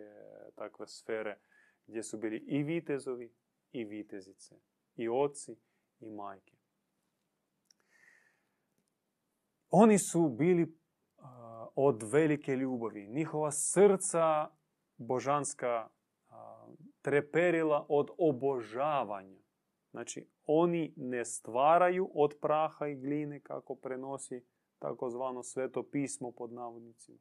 [0.54, 1.38] takve sfere
[1.86, 3.32] gdje su bili i vitezovi
[3.72, 4.54] i vitezice,
[4.96, 5.56] i oci
[6.00, 6.57] i majke.
[9.70, 10.78] Oni su bili
[11.74, 13.06] od velike ljubavi.
[13.06, 14.50] Njihova srca
[14.96, 15.88] božanska
[17.02, 19.42] treperila od obožavanja.
[19.90, 24.44] Znači, oni ne stvaraju od praha i gline, kako prenosi
[24.78, 27.18] takozvano sveto pismo pod navodnicima,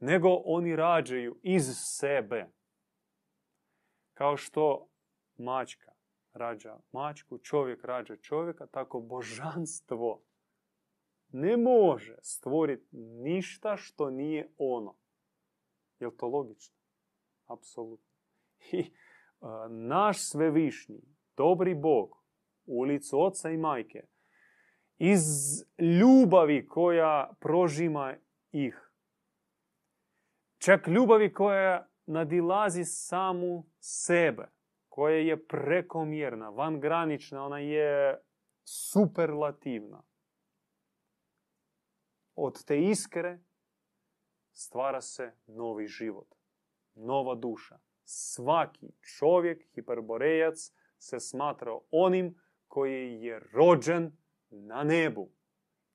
[0.00, 2.50] nego oni rađaju iz sebe.
[4.14, 4.88] Kao što
[5.36, 5.92] mačka
[6.32, 10.22] rađa mačku, čovjek rađa čovjeka, tako božanstvo
[11.32, 14.96] ne može stvoriti ništa što nije ono.
[16.00, 16.76] Je to logično?
[17.46, 18.10] Apsolutno.
[18.72, 18.92] I
[19.68, 21.00] naš svevišnji,
[21.36, 22.24] dobri Bog,
[22.66, 24.02] u licu oca i majke,
[24.98, 25.22] iz
[25.78, 28.14] ljubavi koja prožima
[28.52, 28.92] ih,
[30.58, 34.48] čak ljubavi koja nadilazi samu sebe,
[34.88, 38.20] koja je prekomjerna, vangranična, ona je
[38.64, 40.02] superlativna.
[42.42, 43.38] Od te iskre
[44.52, 46.34] stvara se novi život,
[46.94, 47.78] nova duša.
[48.04, 54.12] Svaki čovjek, hiperborejac, se smatrao onim koji je rođen
[54.50, 55.30] na nebu.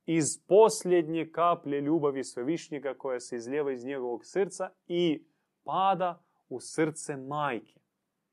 [0.04, 5.26] Iz posljednje kaplje ljubavi svevišnjega koja se izljeva iz njegovog srca i
[5.64, 7.80] pada u srce majke.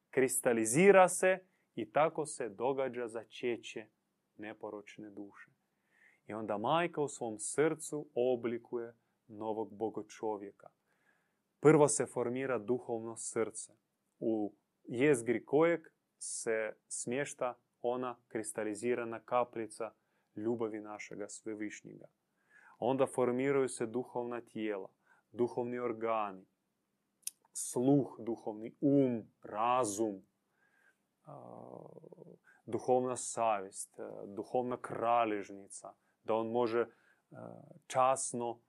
[0.10, 1.40] Kristalizira se
[1.76, 3.86] i tako se događa začeće
[4.38, 5.53] neporočne duše.
[6.28, 8.94] I onda majka u svom srcu oblikuje
[9.28, 10.68] novog bogočovjeka.
[11.60, 13.74] Prvo se formira duhovno srce,
[14.20, 19.92] u jezgri kojeg se smješta ona kristalizirana kaplica
[20.36, 22.06] ljubavi našega svevišnjega.
[22.80, 24.90] Onda formiraju se duhovna tijela,
[25.32, 26.46] duhovni organi,
[27.54, 30.26] sluh, duhovni um, razum,
[32.66, 34.00] duhovna savjest,
[34.36, 36.86] duhovna kralježnica, da on može
[37.88, 38.60] časno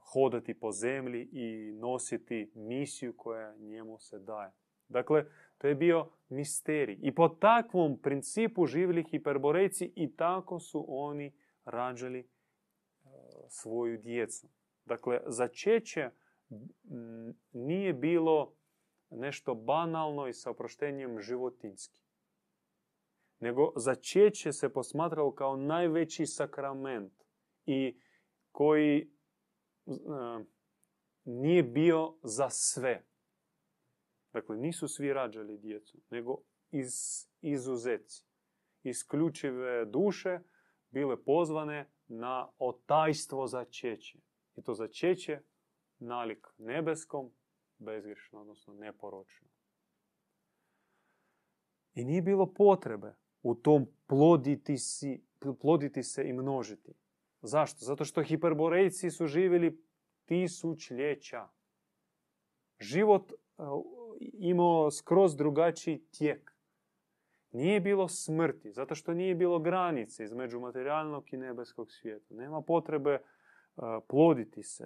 [0.00, 4.52] hodati po zemlji i nositi misiju koja njemu se daje.
[4.88, 5.24] Dakle,
[5.58, 6.98] to je bio misterij.
[7.02, 11.32] I po takvom principu živjeli hiperborejci i tako su oni
[11.64, 12.28] rađali
[13.48, 14.48] svoju djecu.
[14.84, 16.10] Dakle, začeće
[17.52, 18.52] nije bilo
[19.10, 22.05] nešto banalno i sa oproštenjem životinski.
[23.46, 27.12] Nego začeće se posmatralo kao najveći sakrament
[27.66, 28.00] i
[28.52, 29.10] koji
[31.24, 33.06] nije bio za sve.
[34.32, 36.38] Dakle, nisu svi rađali djecu, nego
[36.70, 36.92] iz,
[37.40, 38.24] izuzeci.
[38.82, 40.40] Isključive duše
[40.90, 44.18] bile pozvane na otajstvo začeće.
[44.56, 45.40] I to začeće
[45.98, 47.30] nalik nebeskom,
[47.78, 49.48] bezgrešno, odnosno neporočno.
[51.94, 53.14] I nije bilo potrebe
[53.46, 55.22] u tom ploditi, si,
[55.60, 56.92] ploditi se i množiti.
[57.42, 57.84] Zašto?
[57.84, 59.82] Zato što hiperborejci su živjeli
[60.24, 61.48] tisućljeća.
[62.80, 63.32] Život
[64.32, 66.52] imao skroz drugačiji tijek.
[67.52, 72.34] Nije bilo smrti, zato što nije bilo granice između materijalnog i nebeskog svijeta.
[72.34, 73.18] Nema potrebe
[74.08, 74.84] ploditi se,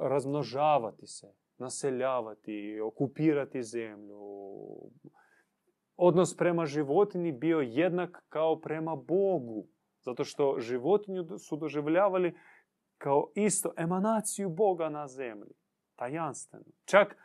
[0.00, 4.20] razmnožavati se, naseljavati, okupirati zemlju.
[5.96, 9.66] Odnos prema životinji bio jednak kao prema Bogu.
[10.00, 12.34] Zato što životinju su doživljavali
[12.98, 15.54] kao isto emanaciju Boga na zemlji.
[15.96, 16.64] Tajanstveno.
[16.84, 17.16] Čak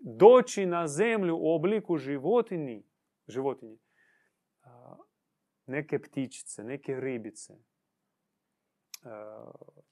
[0.00, 2.84] doći na zemlju u obliku životinji,
[3.28, 3.76] životinje,
[5.66, 7.54] neke ptičice, neke ribice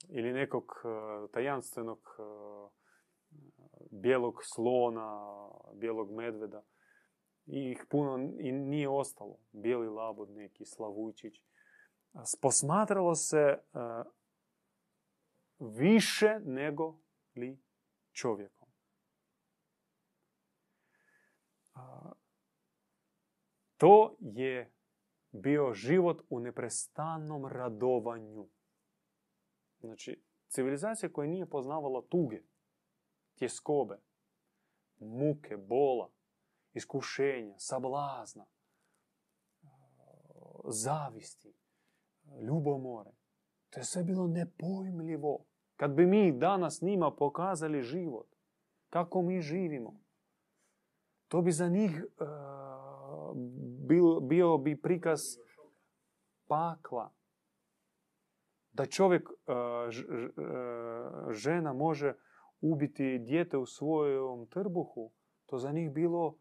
[0.09, 0.65] ili nekog
[1.33, 1.99] tajanstvenog
[3.91, 5.29] bijelog slona,
[5.75, 6.63] bijelog medveda.
[7.51, 9.39] Ih puno i nije ostalo.
[9.53, 11.43] Bijeli labod neki, slavujčić.
[12.41, 13.59] Posmatralo se
[15.59, 16.99] više nego
[17.35, 17.59] li
[18.13, 18.53] čovjek.
[23.77, 24.73] To je
[25.31, 28.49] bio život u neprestanom radovanju.
[29.81, 32.43] Znači, civilizacija koja nije poznavala tuge,
[33.35, 34.01] tjeskobe,
[34.99, 36.11] muke, bola,
[36.73, 38.47] iskušenja, sablazna,
[40.65, 41.55] zavisti,
[42.43, 43.11] ljubomore.
[43.71, 45.45] To sve bilo nepojmljivo.
[45.77, 48.27] Kad bi mi danas njima pokazali život,
[48.91, 50.01] kako mi živimo,
[51.29, 52.29] to bi za njih uh,
[53.89, 55.21] bio, bio bi prikaz
[56.47, 57.13] pakla.
[58.73, 59.37] Da čovjek, uh,
[59.91, 62.15] ž, uh, žena može
[62.61, 65.13] ubiti dijete u svojom trbuhu,
[65.47, 66.39] to za njih bilo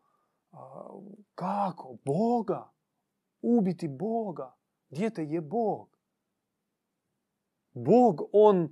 [1.35, 1.97] kako?
[2.05, 2.71] Boga.
[3.41, 4.55] Ubiti Boga.
[4.89, 5.97] Dijete je Bog.
[7.73, 8.69] Bog, on e,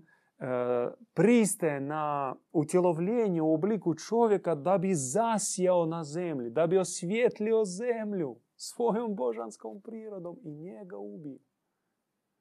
[1.13, 8.39] pristaje na utjelovljenje u obliku čovjeka da bi zasijao na zemlji, da bi osvjetlio zemlju
[8.55, 11.39] svojom božanskom prirodom i njega ubio.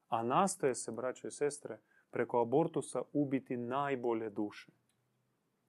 [0.08, 1.78] A nastoje se, braće i sestre,
[2.10, 4.72] preko abortusa ubiti najbolje duše.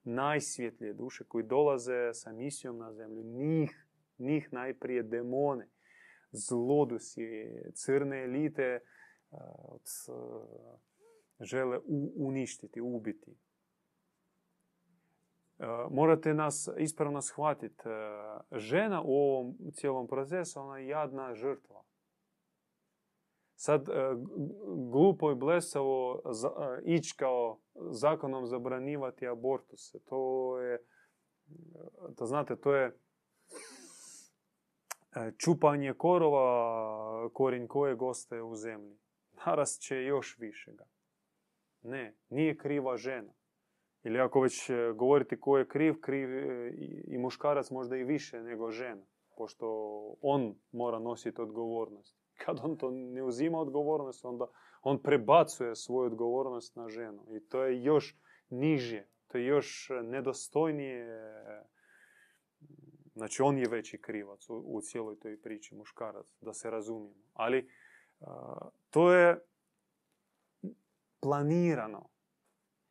[0.06, 3.24] Najsvjetlije duše koji dolaze sa misijom na zemlju.
[3.24, 3.88] Njih,
[4.18, 5.70] njih najprije demone,
[6.32, 8.80] zlodusi, crne elite,
[11.40, 11.80] žele
[12.16, 13.38] uništiti, ubiti.
[15.92, 17.84] Morate nas ispravno shvatiti.
[18.52, 21.84] Žena u ovom cijelom procesu, ona je jadna žrtva.
[23.56, 23.90] Sad
[24.92, 26.22] glupo i blesavo
[26.86, 27.60] ići kao
[27.92, 30.00] zakonom zabranivati abortuse.
[30.00, 30.86] To je,
[32.18, 32.98] to znate, to je
[35.38, 38.98] čupanje korova, korinj kojeg ostaje u zemlji
[39.46, 40.86] narast će još višega.
[41.82, 43.34] Ne, nije kriva žena.
[44.04, 46.74] Ili ako već e, govorite ko je kriv, kriv e,
[47.08, 49.06] i muškarac možda i više nego žena.
[49.38, 49.68] Pošto
[50.22, 52.18] on mora nositi odgovornost.
[52.38, 54.48] Kad on to ne uzima odgovornost, onda
[54.82, 57.26] on prebacuje svoju odgovornost na ženu.
[57.32, 58.18] I to je još
[58.50, 61.08] niže, to je još nedostojnije.
[63.14, 67.24] Znači on je veći krivac u, u cijeloj toj priči, muškarac, da se razumijemo.
[67.34, 67.70] Ali
[68.90, 69.40] to je
[71.20, 72.10] planirano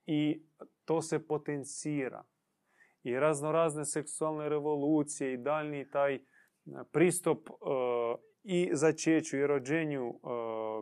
[0.07, 0.43] i
[0.85, 2.25] to se potencira.
[3.03, 6.21] I razno razne seksualne revolucije i daljni taj
[6.93, 7.49] pristup
[8.45, 10.21] i začeću i rođenju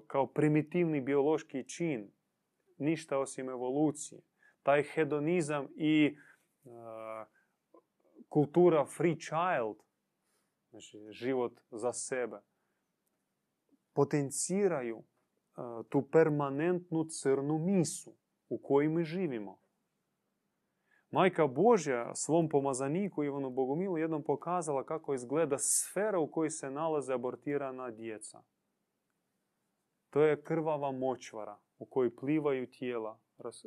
[0.06, 2.10] kao primitivni biološki čin,
[2.78, 4.20] ništa osim evolucije.
[4.62, 6.16] Taj hedonizam i
[8.28, 9.76] kultura free child,
[10.70, 12.40] znači život za sebe,
[13.92, 15.04] potenciraju
[15.88, 18.16] tu permanentnu crnu misu
[18.48, 19.61] u kojoj mi živimo.
[21.12, 27.12] Majka Božja svom pomazaniku Ivanu Bogumilu jednom pokazala kako izgleda sfera u kojoj se nalaze
[27.12, 28.42] abortirana djeca.
[30.10, 33.18] To je krvava močvara u kojoj plivaju tijela,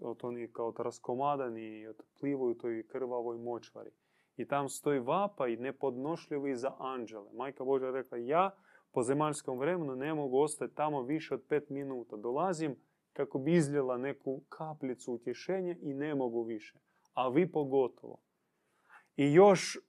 [0.01, 1.87] od oni kao raskomadani i
[2.19, 3.91] plivaju toj krvavoj močvari.
[4.37, 7.29] I tam stoji vapa i nepodnošljivi za anđele.
[7.33, 8.55] Majka Božja rekla, ja
[8.91, 12.15] po zemaljskom vremenu ne mogu ostati tamo više od pet minuta.
[12.15, 12.75] Dolazim
[13.13, 16.79] kako bi izljela neku kapljicu utješenja i ne mogu više.
[17.15, 18.17] A vi pogotovo.
[19.15, 19.79] I još e,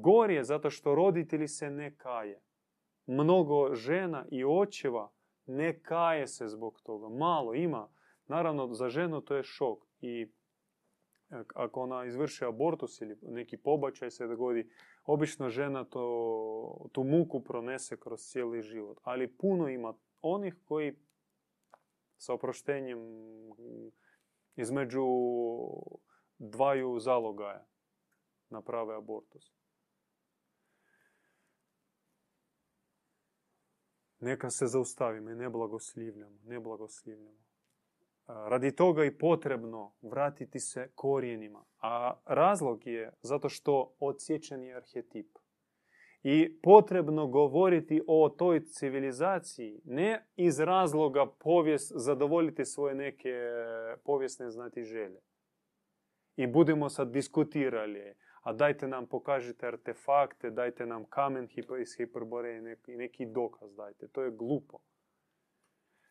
[0.00, 2.40] gorije zato što roditelji se ne kaje.
[3.06, 5.10] Mnogo žena i očeva
[5.46, 7.08] ne kaje se zbog toga.
[7.08, 7.88] Malo ima.
[8.26, 9.78] Naravno, za ženu to je šok.
[10.00, 10.32] I
[11.30, 14.70] e, ako ona izvrši abortus ili neki pobačaj se dogodi,
[15.04, 18.98] Obično žena to, tu muku pronese kroz cijeli život.
[19.02, 20.94] Ali puno ima onih koji
[22.16, 22.98] sa oproštenjem
[24.56, 25.04] između
[26.42, 27.66] dvaju zalogaja
[28.50, 29.52] naprave abortus.
[34.20, 37.38] Neka se zaustavimo i ne blagoslivljamo, ne blagoslivljamo.
[38.26, 41.64] Radi toga i potrebno vratiti se korijenima.
[41.80, 45.38] A razlog je zato što odsječen je arhetip.
[46.22, 53.30] I potrebno govoriti o toj civilizaciji ne iz razloga povijest, zadovoljiti svoje neke
[54.04, 55.20] povijesne znati želje.
[56.36, 61.48] I budemo sad diskutirali, a dajte nam pokažite artefakte, dajte nam kamen
[61.80, 64.08] iz Hiperboreje, neki, neki dokaz dajte.
[64.08, 64.78] To je glupo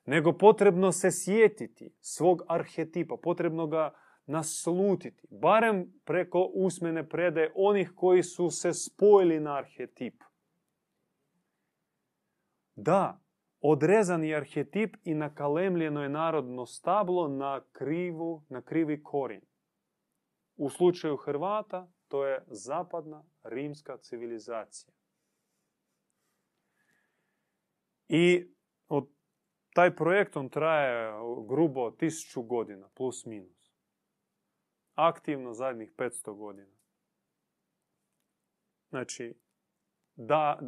[0.06, 3.94] nego potrebno se sjetiti svog arhetipa, potrebno ga
[4.26, 10.24] naslutiti, barem preko usmene predaje onih koji su se spojili na arhetip.
[12.76, 13.22] Da,
[13.62, 19.42] odrezan je arhetip i nakalemljeno je narodno stablo na, krivu, na krivi korijen.
[20.62, 24.94] U slučaju Hrvata to je zapadna rimska civilizacija.
[28.08, 28.54] I
[28.88, 29.10] od
[29.74, 31.14] taj projekt on traje
[31.48, 33.72] grubo tisuću godina, plus minus.
[34.94, 36.78] aktivno zadnjih 500 godina.
[38.90, 39.36] Znači,
[40.16, 40.66] da e,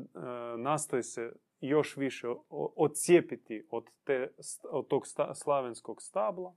[0.58, 2.28] nastoji se još više
[2.76, 4.34] odcijepiti od, te,
[4.70, 6.56] od tog sta, slavenskog stabla,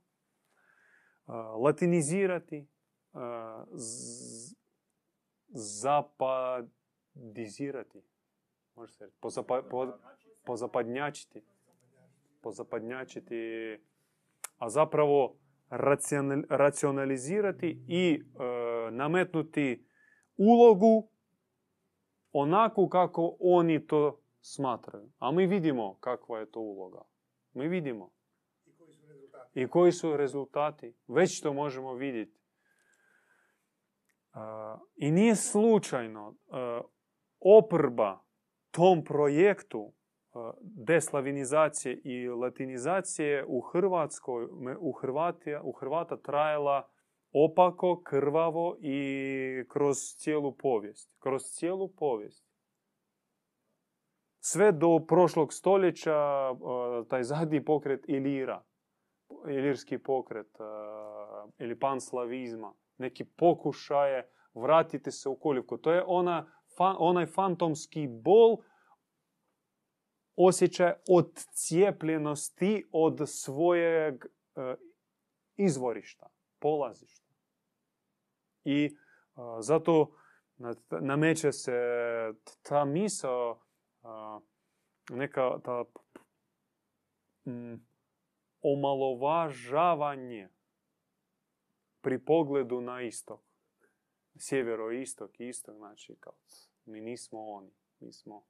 [1.27, 2.67] e, latinizirati,
[3.71, 4.55] z,
[5.49, 8.01] zapadizirati,
[8.75, 9.87] može se reći, pozapa, po,
[10.45, 11.41] pozapadnjačiti,
[12.41, 13.77] pozapadnjačiti,
[14.57, 15.35] a zapravo
[16.49, 18.19] racionalizirati i e,
[18.91, 19.85] nametnuti
[20.37, 21.09] ulogu
[22.31, 25.09] onako kako oni to smatraju.
[25.19, 27.01] A mi vidimo kakva je to uloga.
[27.53, 28.11] Mi vidimo.
[29.53, 30.93] I koji su rezultati.
[31.07, 32.36] Već to možemo vidjeti.
[34.95, 36.35] I nije slučajno
[37.39, 38.19] oprba
[38.71, 39.93] tom projektu
[40.61, 44.47] deslavinizacije i latinizacije u Hrvatskoj,
[44.79, 46.89] u, Hrvatija, u Hrvata trajala
[47.31, 51.15] opako, krvavo i kroz cijelu povijest.
[51.19, 52.47] Kroz cijelu povijest.
[54.39, 56.49] Sve do prošlog stoljeća
[57.09, 58.63] taj zadnji pokret Ilira,
[59.49, 60.57] ilirski pokret
[61.57, 65.77] ili panslavizma, neki pokušaje vratiti se u.
[65.77, 68.57] To je ona, onaj fantomski bol
[70.35, 74.29] osjećaj odcijepljenosti od svojeg e,
[75.55, 76.29] izvorišta,
[76.59, 77.33] polazišta.
[78.63, 78.97] I
[79.59, 80.11] zato
[81.01, 81.79] nameće se
[82.61, 83.61] ta misao,
[85.09, 85.85] neka ta
[88.61, 90.49] omalovažavanje
[92.07, 93.39] pri pogledu na istok.
[94.35, 96.33] Sjevero-istok, istok, znači kao
[96.85, 98.43] mi nismo oni, mi smo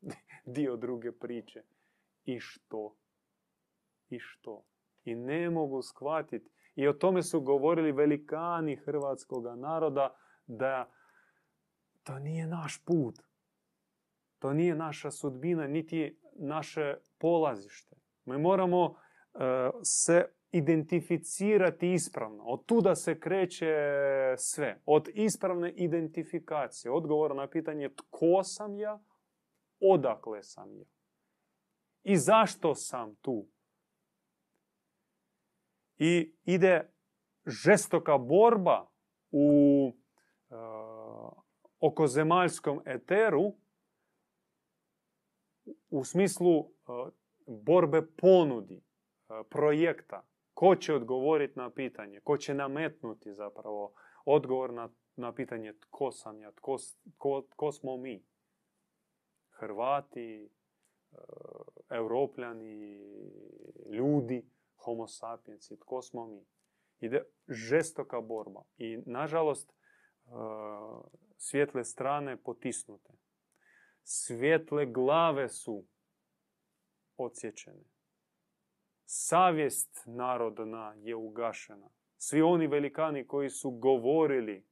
[0.56, 1.62] dio druge priče.
[2.24, 2.96] I što?
[4.10, 4.64] I što?
[5.04, 6.50] I ne mogu shvatiti.
[6.74, 10.16] I o tome su govorili velikani hrvatskog naroda
[10.46, 10.92] da
[12.02, 13.22] to nije naš put.
[14.38, 17.96] To nije naša sudbina, niti naše polazište.
[18.24, 18.90] Mi moramo uh,
[19.82, 22.44] se identificirati ispravno.
[22.44, 23.74] Od tuda se kreće
[24.36, 24.80] sve.
[24.86, 26.92] Od ispravne identifikacije.
[26.92, 29.02] Odgovor na pitanje tko sam ja,
[29.80, 30.84] odakle sam ja.
[32.02, 33.48] I zašto sam tu.
[35.96, 36.90] I ide
[37.46, 38.86] žestoka borba
[39.30, 39.86] u
[40.48, 41.32] uh,
[41.80, 43.54] okozemaljskom eteru
[45.90, 46.68] u smislu uh,
[47.46, 48.82] borbe ponudi,
[49.28, 50.26] uh, projekta.
[50.64, 52.20] Ko će odgovoriti na pitanje?
[52.20, 53.92] Ko će nametnuti zapravo
[54.24, 56.76] odgovor na, na pitanje tko sam ja, tko,
[57.14, 58.24] tko, tko smo mi?
[59.50, 60.50] Hrvati,
[61.12, 61.16] e,
[61.90, 62.98] Europljani,
[63.90, 66.46] ljudi, homo sapiens, tko smo mi.
[67.00, 69.74] Ide žestoka borba i nažalost e,
[71.36, 73.12] svjetle strane potisnute.
[74.02, 75.84] Svjetle glave su
[77.16, 77.93] odsječene.
[79.04, 81.90] Savjest narodna je ugašena.
[82.16, 84.66] Svi oni velikani koji su govorili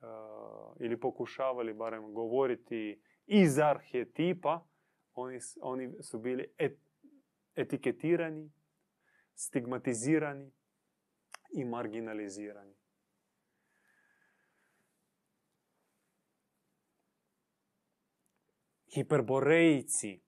[0.00, 4.66] uh, ili pokušavali barem govoriti iz arhetipa,
[5.14, 6.78] oni, oni su bili et,
[7.54, 8.52] etiketirani,
[9.34, 10.52] stigmatizirani
[11.52, 12.74] i marginalizirani.
[18.94, 20.20] Hiperborejci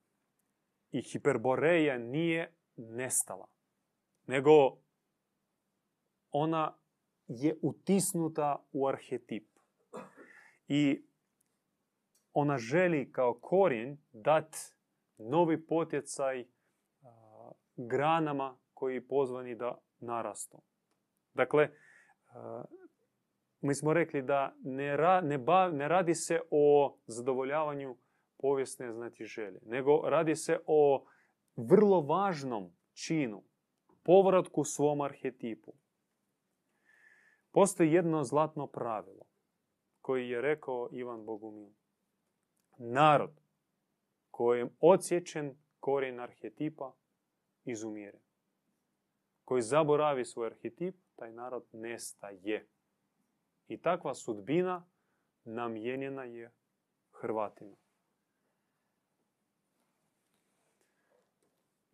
[0.91, 3.47] i hiperboreja nije nestala,
[4.27, 4.79] nego
[6.31, 6.79] ona
[7.27, 9.49] je utisnuta u arhetip.
[10.69, 11.05] I
[12.33, 14.59] ona želi kao korijen dati
[15.19, 16.47] novi potjecaj
[17.77, 20.63] granama koji pozvani da narastu.
[21.35, 21.69] Dakle,
[23.61, 25.39] mi smo rekli da ne, ne,
[25.73, 27.97] ne radi se o zadovoljavanju
[28.39, 31.07] povijesne znati želje, nego radi se o
[31.69, 33.43] vrlo važnom činu,
[34.03, 35.73] povratku svom arhetipu.
[37.53, 39.27] Postoji jedno zlatno pravilo
[40.01, 41.71] koji je rekao Ivan Bogumil
[42.79, 43.41] narod
[44.31, 46.95] kojem odsječen korijen arhetipa
[47.65, 48.19] izumire.
[49.45, 52.67] Koji zaboravi svoj arhetip, taj narod nestaje.
[53.69, 54.87] I takva sudbina
[55.45, 56.53] namjenjena je
[57.11, 57.77] Hrvatima.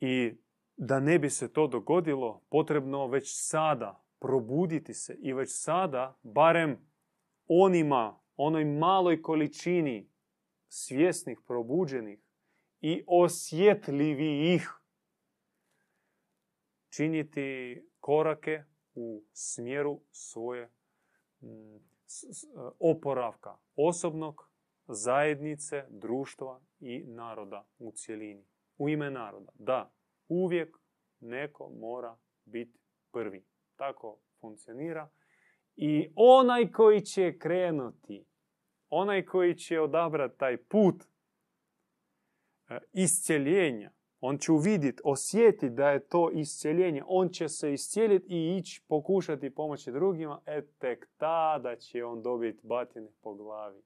[0.01, 0.33] I
[0.77, 6.79] da ne bi se to dogodilo, potrebno već sada probuditi se i već sada, barem
[7.47, 10.11] onima, onoj maloj količini
[10.69, 12.21] svjesnih, probuđenih
[12.81, 14.71] i osjetljivih
[16.89, 20.71] činiti korake u smjeru svoje
[21.41, 21.77] mm,
[22.79, 24.51] oporavka osobnog,
[24.87, 28.47] zajednice, društva i naroda u cjelini.
[28.79, 29.53] U ime naroda.
[29.55, 29.93] Da,
[30.29, 30.77] uvijek
[31.21, 32.79] neko mora biti
[33.13, 33.45] prvi.
[33.77, 35.09] Tako funkcionira.
[35.77, 38.25] I onaj koji će krenuti,
[38.89, 41.05] onaj koji će odabrati taj put
[42.69, 48.57] e, iscjeljenja, on će uvidjeti, osjetiti da je to iscjeljenje, on će se iscijeliti i
[48.57, 53.83] ići pokušati pomoći drugima, e tek tada će on dobiti batine po glavi.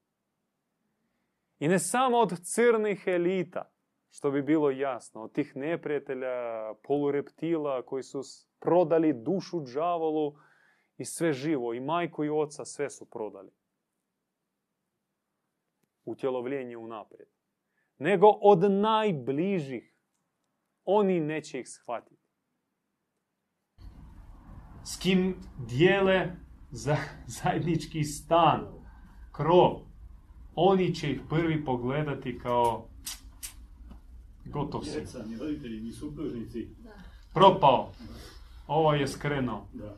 [1.59, 3.71] I ne samo od crnih elita,
[4.11, 8.21] što bi bilo jasno, od tih neprijatelja, polureptila koji su
[8.61, 10.35] prodali dušu džavolu
[10.97, 13.51] i sve živo, i majku i oca, sve su prodali.
[16.05, 17.29] Utjelovljenje unaprijed.
[17.99, 19.97] Nego od najbližih.
[20.85, 22.21] Oni neće ih shvatiti.
[24.85, 25.37] S kim
[25.69, 26.37] dijele
[26.71, 26.97] za
[27.27, 28.67] zajednički stan,
[29.33, 29.81] krov,
[30.55, 32.90] oni će ih prvi pogledati kao
[34.51, 34.91] gotov si.
[34.91, 36.69] Djeca, ni roditelji, ni supružnici.
[37.35, 37.93] Propao.
[38.67, 39.67] Ovo je skrenuo.
[39.73, 39.97] Da.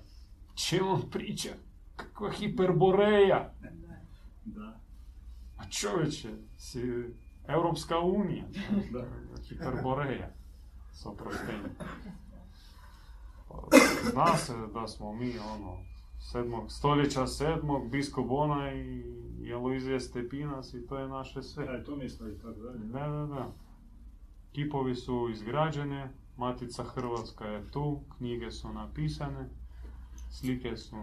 [0.54, 1.50] Čemu priča?
[1.96, 3.52] Kakva hiperboreja.
[4.44, 4.80] Da.
[5.56, 6.28] A čovječe,
[6.58, 6.80] si
[7.48, 8.44] Europska unija.
[8.92, 9.06] Da.
[9.48, 10.30] Hiperboreja.
[10.92, 11.76] S oproštenjem.
[14.10, 15.78] Zna se da smo mi, ono,
[16.18, 19.04] sedmog, stoljeća sedmog, biskup Bona i
[19.40, 21.64] Jeluizije Stepinas i to je naše sve.
[21.64, 22.78] E, to mislo i tako dalje.
[22.78, 23.52] Da, da, da.
[24.52, 29.48] Kipovi su izgrađene, Matica Hrvatska je tu, knjige su napisane,
[30.30, 30.96] slike su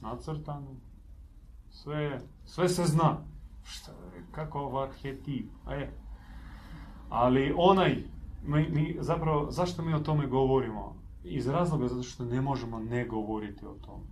[0.00, 0.76] nacrtane,
[1.70, 3.24] sve, sve se zna.
[3.64, 3.92] Šta,
[4.32, 5.90] kako arhetip, e.
[7.08, 8.04] Ali onaj,
[8.42, 10.96] mi, mi, zapravo, zašto mi o tome govorimo?
[11.24, 14.04] Iz razloga zato što ne možemo ne govoriti o tome.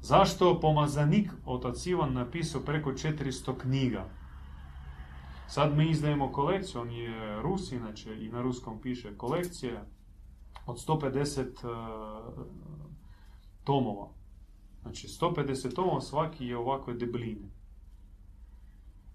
[0.00, 4.08] Zašto pomazanik otac Ivan napisao preko 400 knjiga?
[5.52, 9.84] Sad mi izdajemo kolekciju, on je Rus inače i na ruskom piše kolekcije
[10.66, 12.46] od 150 uh,
[13.64, 14.08] tomova.
[14.82, 17.48] Znači 150 tomova svaki je ovakve debline.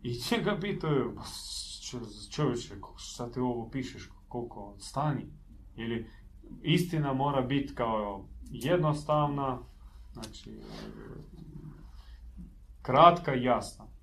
[0.04, 1.24] I njega pitaju, "Pa,
[2.32, 5.26] čovječe, šta ti ovo pišeš, koliko stani?
[5.76, 6.10] Ili
[6.62, 9.60] istina mora biti kao jednostavna,
[10.14, 10.60] znači
[12.82, 13.97] kratka i jasna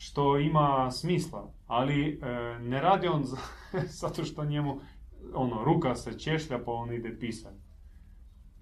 [0.00, 3.36] što ima smisla, ali e, ne radi on za-
[4.02, 4.80] zato što njemu
[5.34, 7.60] ono, ruka se češlja pa on ide pisati.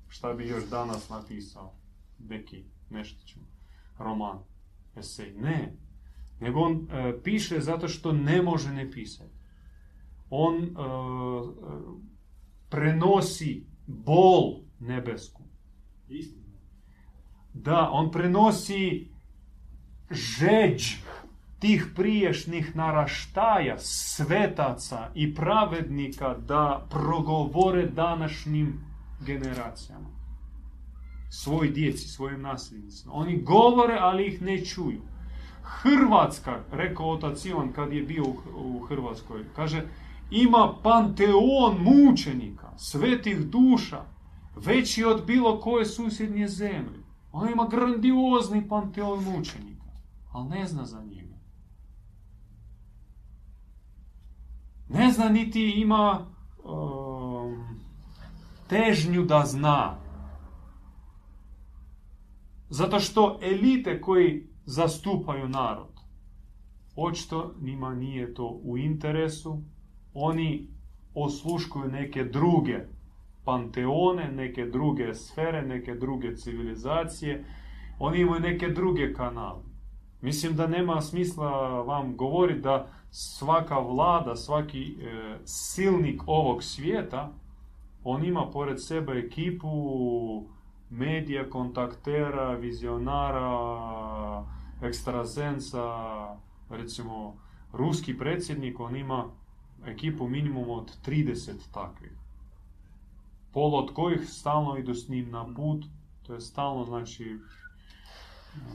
[0.09, 1.73] Šta bi još danas napisao?
[2.19, 3.41] Neki, nešto ću,
[3.99, 4.39] roman,
[4.97, 5.33] esej.
[5.33, 5.77] Ne,
[6.41, 9.35] nego on e, piše zato što ne može ne pisati.
[10.31, 10.71] On e, e,
[12.69, 15.43] prenosi bol nebesku.
[16.09, 16.59] Istina.
[17.55, 19.09] Da, on prenosi
[20.11, 21.09] žeđ
[21.59, 28.81] tih priješnjih naraštaja, svetaca i pravednika da progovore današnjim
[29.27, 30.09] generacijama.
[31.31, 33.13] Svoj djeci, svojim nasljednicima.
[33.15, 35.01] Oni govore, ali ih ne čuju.
[35.63, 38.25] Hrvatska, rekao otac Ivan kad je bio
[38.57, 39.83] u- Hrvatskoj, kaže,
[40.31, 44.03] ima panteon mučenika, svetih duša,
[44.57, 46.99] veći od bilo koje susjednje zemlje.
[47.33, 49.87] On ima grandiozni panteon mučenika,
[50.33, 51.28] ali ne zna za njega.
[54.89, 56.27] Ne zna niti ima
[56.65, 57.79] um,
[58.69, 59.99] težnju da zna.
[62.69, 65.99] Zato što elite koji zastupaju narod,
[66.97, 69.63] očito njima nije to u interesu,
[70.15, 70.69] oni
[71.15, 72.79] osluškuju neke druge
[73.45, 77.45] panteone, neke druge sfere, neke druge civilizacije,
[77.99, 79.63] oni imaju neke druge kanale.
[80.21, 87.33] Mislim da nema smisla vam govoriti da svaka vlada, svaki e, silnik ovog svijeta,
[88.05, 89.69] on ima pored sebe ekipu
[90.91, 94.45] medija, kontaktera, vizionara,
[94.83, 95.85] ekstrazenca,
[96.71, 97.37] recimo
[97.73, 99.31] ruski predsjednik, on ima
[99.87, 102.13] ekipu minimum od 30 takvih.
[103.53, 105.85] Pol od kojih stalno idu s njim na put,
[106.23, 107.39] to je stalno znači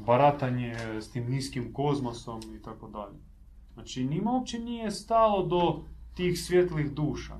[0.05, 3.32] baratanje s tim niskim kozmosom i tako dalje.
[3.73, 7.33] Znači njima uopće nije stalo do tih svjetlih duša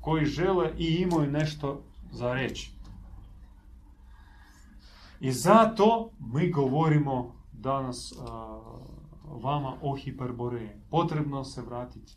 [0.00, 1.82] koji žele i imaju nešto
[2.12, 2.72] za reći.
[5.20, 8.60] I zato mi govorimo danas a,
[9.24, 10.70] vama o hiperboreji.
[10.90, 12.16] Potrebno se vratiti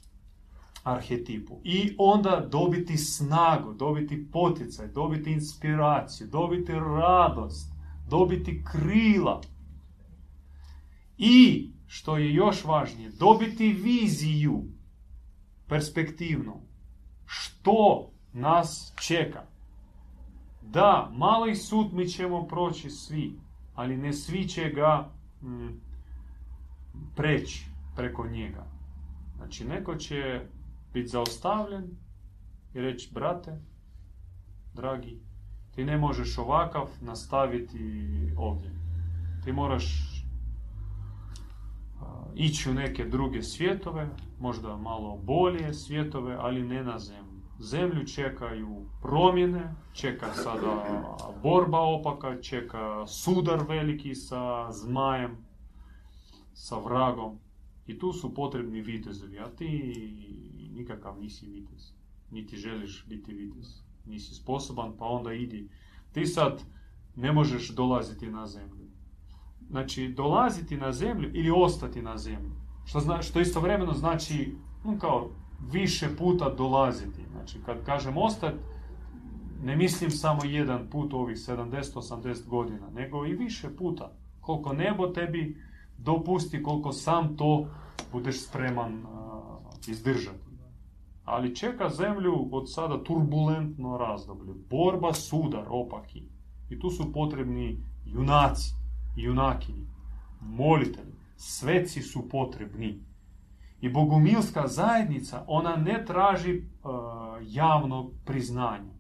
[0.84, 1.60] arhetipu.
[1.64, 7.72] I onda dobiti snagu, dobiti poticaj, dobiti inspiraciju, dobiti radost,
[8.10, 9.42] dobiti krila.
[11.18, 14.64] I, što je još važnije, dobiti viziju
[15.68, 16.62] perspektivnu.
[17.26, 19.44] Što nas čeka?
[20.62, 23.40] Da, mali sud mi ćemo proći svi,
[23.76, 25.70] ali ne svi će ga mm,
[27.16, 27.66] preći
[27.96, 28.66] preko njega.
[29.36, 30.42] Znači, neko će
[30.94, 31.98] biti zaustavljen
[32.74, 33.62] i reći, brate,
[34.74, 35.20] dragi,
[35.76, 37.80] ti ne možeš ovakav nastaviti
[38.38, 38.72] ovdje.
[39.44, 40.13] Ti moraš
[42.36, 44.10] ići u neke druge svjetove,
[44.40, 47.42] možda malo bolje svjetove, ali ne na zemlju.
[47.60, 50.86] Zemlju čekaju promjene, čeka sada
[51.44, 55.38] borba opaka, čeka sudar veliki sa zmajem,
[56.54, 57.40] sa vragom.
[57.88, 59.94] I tu su potrebni vitezovi, a ti
[60.74, 61.92] nikakav nisi vitez.
[62.32, 63.84] Niti želiš biti vitez.
[64.06, 65.70] Nisi sposoban, pa onda idi.
[66.12, 66.64] Ti sad
[67.16, 68.83] ne možeš dolaziti na zemlju.
[69.74, 72.52] Znači, dolaziti na zemlju ili ostati na zemlju.
[72.86, 75.30] Što, zna, što istovremeno znači, no, kao,
[75.72, 77.22] više puta dolaziti.
[77.32, 78.58] Znači, kad kažem ostati,
[79.64, 84.12] ne mislim samo jedan put ovih 70-80 godina, nego i više puta.
[84.42, 85.58] Koliko nebo tebi
[85.98, 87.68] dopusti, koliko sam to
[88.12, 89.10] budeš spreman uh,
[89.88, 90.44] izdržati.
[91.26, 94.54] Ali čeka zemlju od sada turbulentno razdoblje.
[94.70, 96.24] Borba, sudar, opaki.
[96.70, 98.83] I tu su potrebni junaci,
[99.16, 99.88] junakinji,
[100.42, 101.14] molitelji.
[101.36, 103.04] Sveci su potrebni.
[103.82, 106.92] I bogumilska zajednica, ona ne traži uh,
[107.42, 108.94] javno priznanje.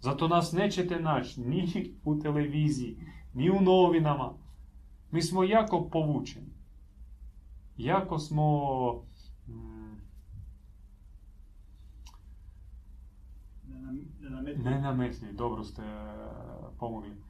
[0.00, 2.98] Zato nas nećete naći ni u televiziji,
[3.34, 4.32] ni u novinama.
[5.10, 6.56] Mi smo jako povučeni.
[7.76, 8.92] Jako smo...
[9.48, 9.96] Mm,
[14.64, 15.82] ne nametni, dobro ste
[16.78, 17.25] pomogli.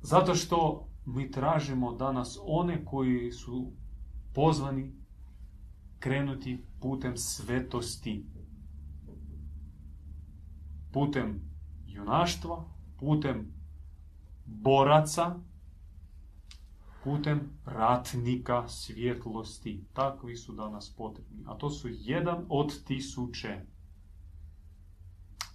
[0.00, 3.72] Zato što mi tražimo danas one koji su
[4.34, 4.92] pozvani
[5.98, 8.26] krenuti putem svetosti.
[10.92, 11.40] Putem
[11.86, 12.64] junaštva,
[12.98, 13.52] putem
[14.44, 15.36] boraca,
[17.04, 19.84] putem ratnika svjetlosti.
[19.92, 21.44] Takvi su danas potrebni.
[21.46, 23.60] A to su jedan od tisuće.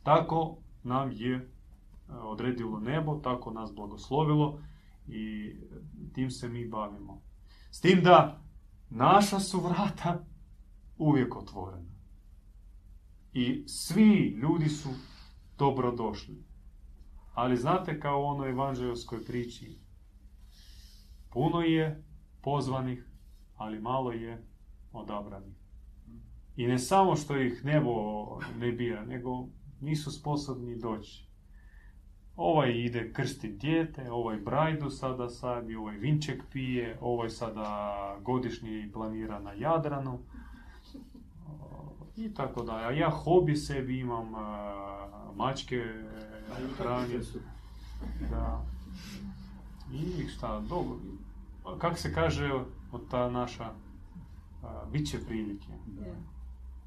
[0.04, 1.52] Tako nam je
[2.12, 4.62] odredilo nebo, tako nas blagoslovilo
[5.08, 5.54] i
[6.14, 7.22] tim se mi bavimo.
[7.72, 8.44] S tim da
[8.90, 10.26] naša su vrata
[10.98, 11.90] uvijek otvorena.
[13.34, 14.90] I svi ljudi su
[15.58, 16.44] dobrodošli.
[17.34, 19.80] Ali znate kao u onoj evanđelskoj priči,
[21.30, 22.04] puno je
[22.42, 23.10] pozvanih,
[23.56, 24.48] ali malo je
[24.92, 25.56] odabranih.
[26.56, 27.92] I ne samo što ih nebo
[28.60, 29.48] ne bira, nego
[29.82, 31.29] nisu sposobni doći.
[32.42, 39.40] Ovaj ide krsti dijete, ovaj brajdu sada sadi, ovaj vinček pije, ovaj sada godišnji planira
[39.40, 40.20] na Jadranu.
[42.18, 42.76] I tako da.
[42.76, 44.32] A ja hobi sebi imam,
[45.36, 45.84] mačke
[46.78, 47.22] hranim.
[48.30, 48.66] Da.
[49.94, 50.98] I šta, dobro.
[51.80, 52.54] Kak se kaže
[52.92, 53.72] od ta naša,
[54.92, 55.68] bit će prilike.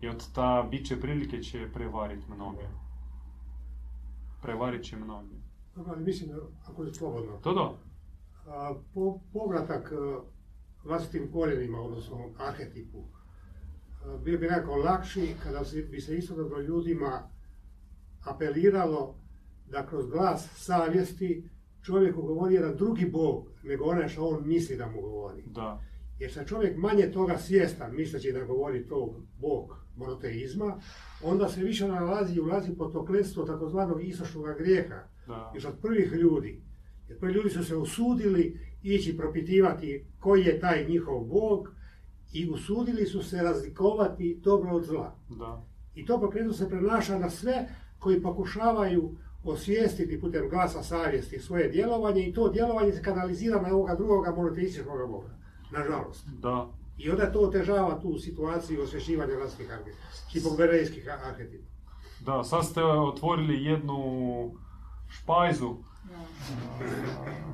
[0.00, 2.81] I od ta bit će prilike će prevariti mnoge.
[4.42, 5.34] Prevarit će mnoge.
[5.76, 6.30] Dobro, ali mislim,
[6.66, 7.74] ako je slobodno, To da.
[8.52, 10.20] a, po, povratak a,
[10.84, 13.04] vlastitim korijenima, odnosno arhetipu,
[14.04, 17.22] a, bio bi nekako lakši kada se, bi se istodobno ljudima
[18.24, 19.14] apeliralo
[19.66, 21.48] da kroz glas savjesti
[21.82, 25.42] čovjeku govori jedan drugi bog, nego onaj što on misli da mu govori.
[25.46, 25.80] Da.
[26.22, 30.80] Jer se čovjek manje toga svjestan, misleći da govori to bog monoteizma,
[31.22, 35.52] onda se više nalazi i ulazi pod to kletstvo takozvanog istočnog grijeha, Da.
[35.54, 36.62] još od prvih ljudi.
[37.08, 41.68] Jer prvi ljudi su se usudili ići propitivati koji je taj njihov bog
[42.32, 45.16] i usudili su se razlikovati dobro od zla.
[45.28, 45.66] Da.
[45.94, 47.68] I to pokretu se prenaša na sve
[47.98, 53.94] koji pokušavaju osvijestiti putem glasa savjesti svoje djelovanje i to djelovanje se kanalizira na ovoga
[53.94, 55.41] drugoga monoteističkog boga.
[55.72, 56.26] Nažalost.
[56.26, 56.68] Da.
[56.98, 59.68] I onda to otežava tu situaciju osvješćivanja vlastnih
[60.32, 61.68] hipoberejskih arhetipa.
[62.20, 63.98] Da, sad ste otvorili jednu
[65.08, 65.76] špajzu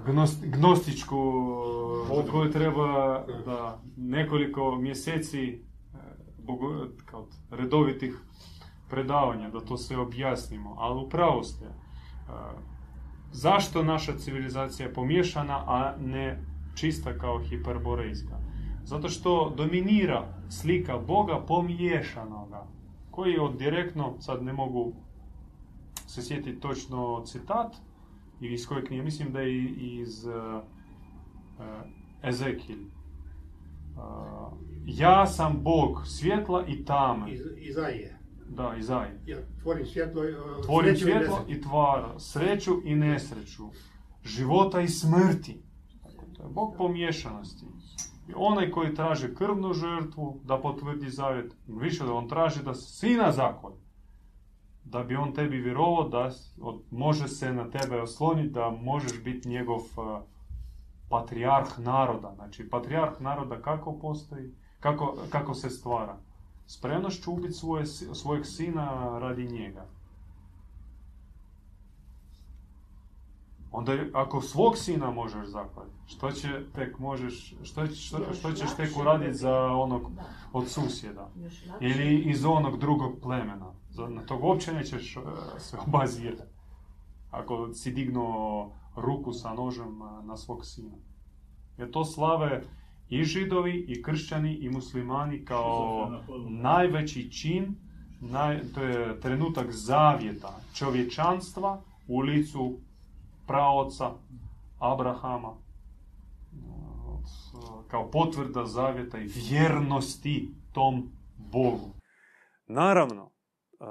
[0.06, 1.32] gnost, gnostičku
[2.16, 2.86] za koju treba
[3.44, 5.58] da, nekoliko mjeseci e,
[6.38, 8.14] bogo, kao redovitih
[8.88, 11.64] predavanja da to sve objasnimo, ali upravo ste.
[11.64, 11.72] E,
[13.32, 16.44] Zašto naša civilizacija je pomiješana, a ne
[16.80, 18.38] čista kao hiperborejska?
[18.84, 22.66] Zato što dominira slika Boga pomiješanoga,
[23.10, 24.92] koji od direktno, sad ne mogu
[26.06, 27.76] se sjetiti točno citat,
[28.40, 29.68] iz koje knjige, mislim da je
[30.00, 30.62] iz uh,
[34.86, 37.32] ja sam Bog svjetla i tame.
[37.32, 38.18] Iz, Izaije.
[38.48, 39.20] Da, Izaije.
[39.26, 40.22] Ja tvorim svjetlo,
[40.64, 43.64] Tvorim i i tvara, sreću i nesreću,
[44.24, 45.62] života i smrti.
[46.38, 47.66] To je Bog pomiješanosti.
[48.28, 53.32] I onaj koji traži krvnu žrtvu da potvrdi zavjet, više da on traži da sina
[53.32, 53.76] zakolje.
[54.84, 56.30] Da bi on tebi vjerovao da
[56.90, 60.20] može se na tebe osloniti, da možeš biti njegov uh,
[61.08, 62.32] patrijarh naroda.
[62.34, 66.16] Znači, patrijarh naroda kako postoji, kako, kako se stvara?
[66.66, 69.86] Spremnošću ubiti svoje, svojeg sina radi njega.
[73.72, 78.96] Onda ako svog sina možeš zaklati, što će tek možeš, što, što, što ćeš tek
[78.96, 80.22] uraditi za onog Da.
[80.52, 81.28] od susjeda?
[81.80, 83.72] Ili iz onog drugog plemena.
[83.90, 85.20] Za- Na tog uopće nećeš e,
[85.58, 86.42] se obazirati.
[87.30, 90.94] Ako si dignuo ruku sa nožem e, na svog sina.
[91.78, 92.62] Jer to slave
[93.08, 96.10] i židovi, i kršćani, i muslimani kao
[96.48, 97.74] najveći čin,
[98.20, 102.78] naj, to je trenutak zavjeta čovječanstva u licu
[103.48, 104.10] praoca
[104.78, 105.56] Abrahama
[107.88, 111.94] kao potvrda zavjeta i vjernosti tom Bogu.
[112.66, 113.84] Naravno, e,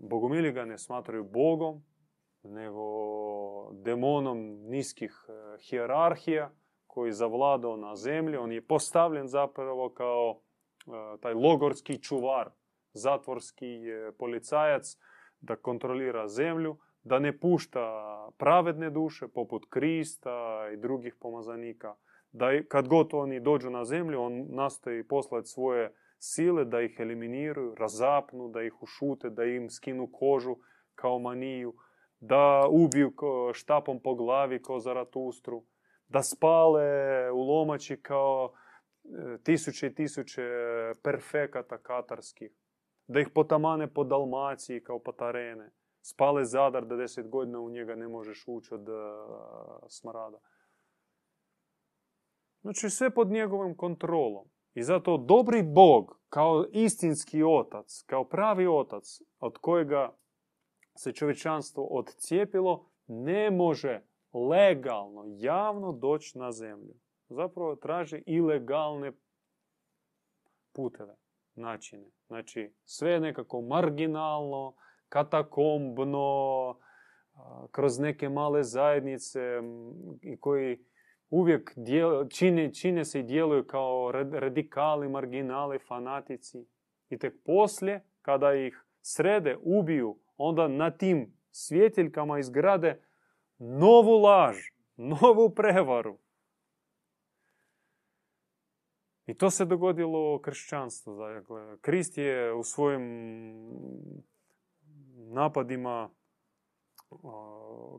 [0.00, 1.82] bogomili ga ne smatraju Bogom,
[2.42, 2.82] nego
[3.72, 6.50] demonom niskih e, hijerarhija
[6.86, 8.36] koji zavladao na zemlji.
[8.36, 10.40] On je postavljen zapravo kao
[10.86, 12.50] e, taj logorski čuvar,
[12.92, 13.78] zatvorski
[14.18, 14.96] policajac
[15.40, 16.78] da kontrolira zemlju,
[17.08, 17.82] da ne pušta
[18.38, 21.94] pravedne duše poput Krista i drugih pomazanika.
[22.32, 27.74] Da kad god oni dođu na zemlju, on nastoji poslati svoje sile da ih eliminiraju,
[27.74, 30.56] razapnu, da ih ušute, da im skinu kožu
[30.94, 31.74] kao maniju,
[32.20, 33.12] da ubiju
[33.52, 35.64] štapom po glavi kao Zaratustru,
[36.08, 38.52] da spale u lomači kao
[39.04, 40.42] e, tisuće i tisuće
[41.02, 42.50] perfekata katarskih,
[43.06, 45.70] da ih potamane po Dalmaciji kao patarene,
[46.10, 48.92] spale Zadar da deset godina u njega ne možeš ući od e,
[49.88, 50.38] smrada.
[52.60, 54.48] Znači sve pod njegovom kontrolom.
[54.74, 60.16] I zato dobri Bog, kao istinski otac, kao pravi otac, od kojega
[60.94, 64.02] se čovječanstvo odcijepilo, ne može
[64.32, 66.94] legalno, javno doći na zemlju.
[67.28, 69.12] Zapravo traži ilegalne
[70.72, 71.16] puteve,
[71.54, 72.10] načine.
[72.26, 74.74] Znači, sve nekako marginalno,
[75.08, 76.76] katakombno,
[77.70, 79.40] kroz neke male zajednice
[80.22, 80.84] i koji
[81.30, 86.66] uvijek dijel- čine, čine se i djeluju kao rad- radikali, marginali, fanatici.
[87.10, 93.02] I tek poslije, kada ih srede, ubiju, onda na tim svjetiljkama izgrade
[93.58, 94.56] novu laž,
[94.96, 96.18] novu prevaru.
[99.26, 101.16] I to se dogodilo kršćanstvu.
[101.18, 103.02] Dakle, Krist je u svojim
[105.28, 106.10] napadima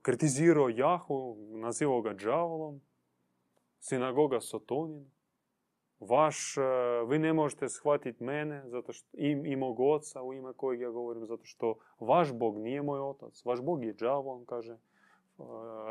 [0.02, 2.82] kritizirao Jahu, nazivao ga đavolom,
[3.80, 5.10] sinagoga Sotonina.
[6.00, 6.62] Vaš, e,
[7.08, 10.90] vi ne možete shvatiti mene zato što, i, i mog oca u ime kojeg ja
[10.90, 13.46] govorim, zato što vaš Bog nije moj otac.
[13.46, 14.78] Vaš Bog je đavol, on kaže e,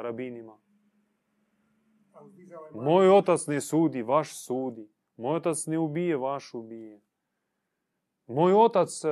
[0.03, 0.59] rabinima.
[2.75, 4.89] Moj otac ne sudi, vaš sudi.
[5.17, 7.01] Moj otac ne ubije, vaš ubije.
[8.29, 9.09] Moj otac e,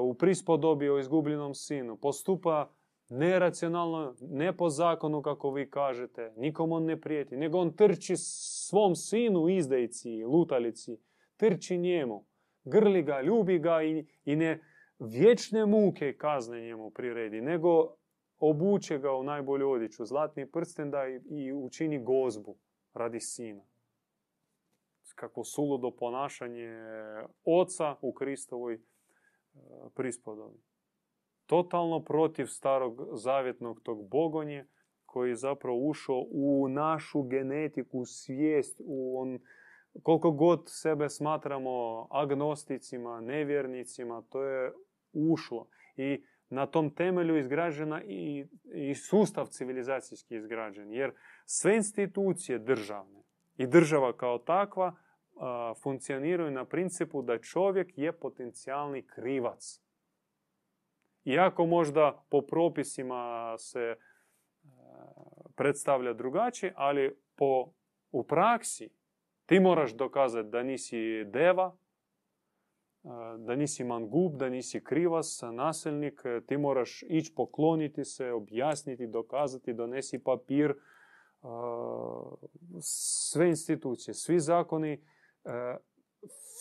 [0.00, 2.70] u prispodobi o izgubljenom sinu postupa
[3.08, 8.96] neracionalno, ne po zakonu kako vi kažete, nikom on ne prijeti, nego on trči svom
[8.96, 10.96] sinu izdajici, lutalici,
[11.36, 12.24] trči njemu,
[12.64, 14.60] grli ga, ljubi ga i, i ne
[14.98, 17.94] vječne muke kazne njemu priredi, nego
[18.38, 22.56] obuče ga u najbolju odjeću, zlatni prsten da i, i učini gozbu
[22.94, 23.62] radi sina.
[25.14, 26.70] Kako suludo ponašanje
[27.44, 28.80] oca u Kristovoj e,
[29.94, 30.58] prispodobi.
[31.46, 34.66] Totalno protiv starog zavjetnog tog bogonje
[35.06, 39.38] koji je zapravo ušao u našu genetiku, svijest, u on,
[40.02, 44.72] koliko god sebe smatramo agnosticima, nevjernicima, to je
[45.12, 45.66] ušlo.
[45.96, 50.92] I na tom temelju izgrađena i, i sustav civilizacijski izgrađen.
[50.92, 51.12] Jer
[51.44, 53.22] sve institucije državne
[53.56, 54.94] i država kao takva
[55.40, 59.80] a, funkcioniraju na principu da čovjek je potencijalni krivac.
[61.24, 63.96] Iako možda po propisima se e,
[65.56, 67.72] predstavlja drugačije, ali po,
[68.12, 68.90] u praksi
[69.46, 71.76] Ti moraš dokazati da nisi deva,
[73.38, 76.22] da nisi mangub, da nisi krivas, nasilnik.
[76.46, 80.74] Ti moraš ići pokloniti se, objasniti, dokazati, donesi papir.
[82.80, 85.02] Sve institucije, svi zakoni.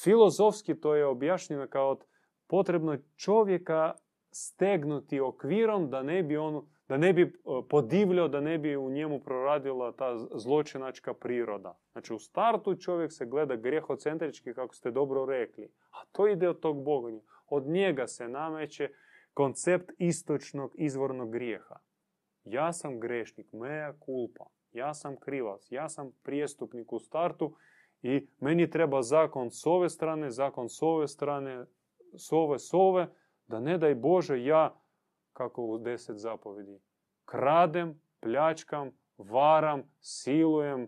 [0.03, 1.99] Filozofski to je objašnjeno kao
[2.47, 3.93] potrebno čovjeka
[4.31, 7.33] stegnuti okvirom da ne bi on da ne bi
[7.69, 11.77] podivljao, da ne bi u njemu proradila ta zločinačka priroda.
[11.91, 15.71] Znači u startu čovjek se gleda grehocentrički, kako ste dobro rekli.
[15.91, 17.21] A to ide od tog bogonja.
[17.47, 18.89] Od njega se nameće
[19.33, 21.75] koncept istočnog izvornog grijeha.
[22.43, 24.45] Ja sam grešnik, mea culpa.
[24.71, 27.55] Ja sam krivac, ja sam prijestupnik u startu
[28.01, 31.65] i meni treba zakon s ove strane, zakon s ove strane,
[32.13, 33.07] s ove, s ove,
[33.47, 34.81] da ne daj Bože ja
[35.33, 36.79] kako u deset zapovedi.
[37.25, 40.87] Kradem, pljačkam, varam, silujem,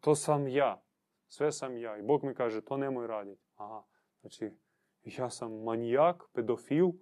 [0.00, 0.82] to sam ja.
[1.28, 1.96] Sve sam ja.
[1.96, 3.42] I Bog mi kaže, to nemoj raditi.
[3.54, 3.82] Aha,
[4.20, 4.50] znači,
[5.02, 6.96] ja sam manijak, pedofil, uh,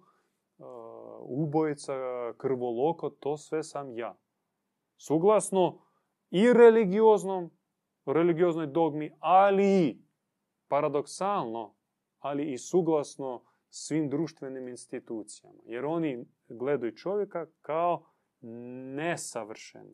[1.21, 1.93] ubojica,
[2.37, 4.15] krvoloko, to sve sam ja.
[4.97, 5.81] Suglasno
[6.29, 7.56] i religioznom,
[8.13, 9.97] religioznoj dogmi, ali i
[10.67, 11.75] paradoksalno,
[12.19, 15.59] ali i suglasno svim društvenim institucijama.
[15.65, 18.05] Jer oni gledaju čovjeka kao
[18.95, 19.93] nesavršeno.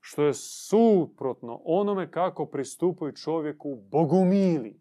[0.00, 4.80] Što je suprotno onome kako pristupaju čovjeku bogumili.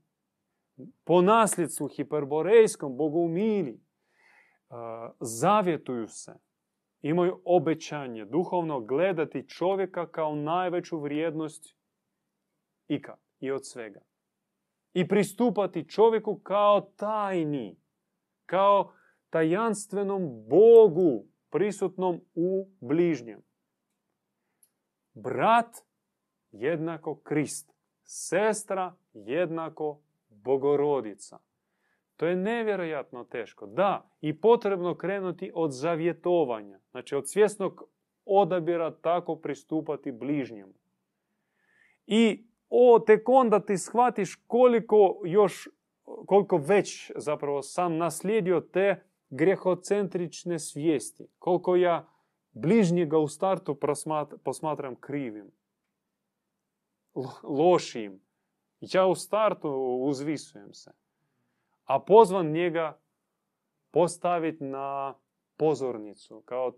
[1.03, 3.81] Po nasljedstvu hiperborejskom bogumili
[5.19, 6.33] zavjetuju se,
[7.01, 11.75] imaju obećanje duhovno gledati čovjeka kao najveću vrijednost
[12.87, 14.01] ikad i od svega
[14.93, 17.77] i pristupati čovjeku kao tajni,
[18.45, 18.93] kao
[19.29, 23.41] tajanstvenom Bogu prisutnom u bližnjem.
[25.13, 25.75] Brat
[26.51, 27.73] jednako Krist,
[28.03, 31.39] sestra jednako Bogorodica.
[32.19, 33.65] To je nevjerojatno teško.
[33.65, 37.83] Da, i potrebno krenuti od zavjetovanja, znači od svjesnog
[38.25, 40.73] odabira tako pristupati bližnjemu.
[42.05, 45.67] I o, tek onda ti shvatiš koliko još,
[46.25, 51.27] koliko već zapravo sam naslijedio te grehocentrične svijesti.
[51.37, 52.09] Koliko ja
[52.51, 53.79] bližnjega u startu
[54.43, 55.51] posmatram krivim,
[57.43, 58.21] lošim.
[58.79, 59.69] Ja u startu
[60.01, 60.91] uzvisujem se.
[61.89, 62.99] A pozvan njega
[63.91, 65.15] postaviti na
[65.57, 66.73] pozornicu kao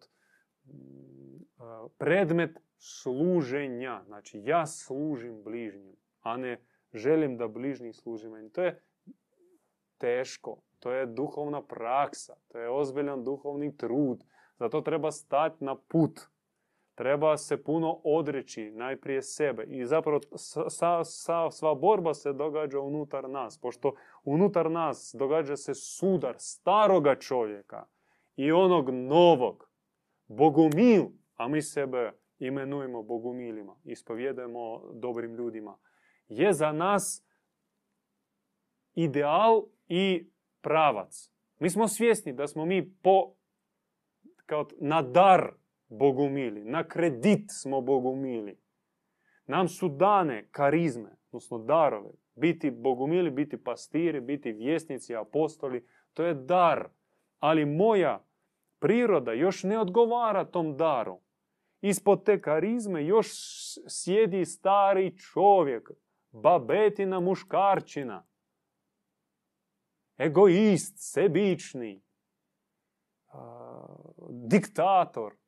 [1.97, 4.01] predmet služenja.
[4.05, 8.49] Znači, ja služim bližnjim, a ne želim da bližnji služi meni.
[8.49, 8.84] To je
[9.97, 14.24] teško, to je duhovna praksa, to je ozbiljan duhovni trud.
[14.59, 16.20] Zato treba stati na put.
[17.02, 19.64] Treba se puno odreći najprije sebe.
[19.64, 20.20] I zapravo
[20.70, 23.58] sa, sa, sva borba se događa unutar nas.
[23.62, 27.86] Pošto unutar nas događa se sudar staroga čovjeka
[28.36, 29.70] i onog novog.
[30.28, 31.04] Bogumil,
[31.36, 35.78] a mi sebe imenujemo bogumilima, ispovjedujemo dobrim ljudima,
[36.28, 37.26] je za nas
[38.93, 40.30] ideal i
[40.62, 41.32] pravac.
[41.60, 43.34] Mi smo svjesni da smo mi po,
[44.45, 45.61] kao na dar
[45.92, 48.58] bogumili, na kredit smo bogumili.
[49.46, 52.10] Nam su dane karizme, odnosno darove.
[52.36, 56.89] Biti bogumili, biti pastiri, biti vjesnici, apostoli, to je dar.
[57.39, 58.26] Ali moja
[58.80, 61.20] priroda još ne odgovara tom daru.
[61.82, 63.28] Ispod te karizme još
[63.88, 65.92] sjedi stari čovjek,
[66.32, 68.28] babetina muškarčina,
[70.18, 72.02] egoist, sebični,
[74.30, 75.41] diktator,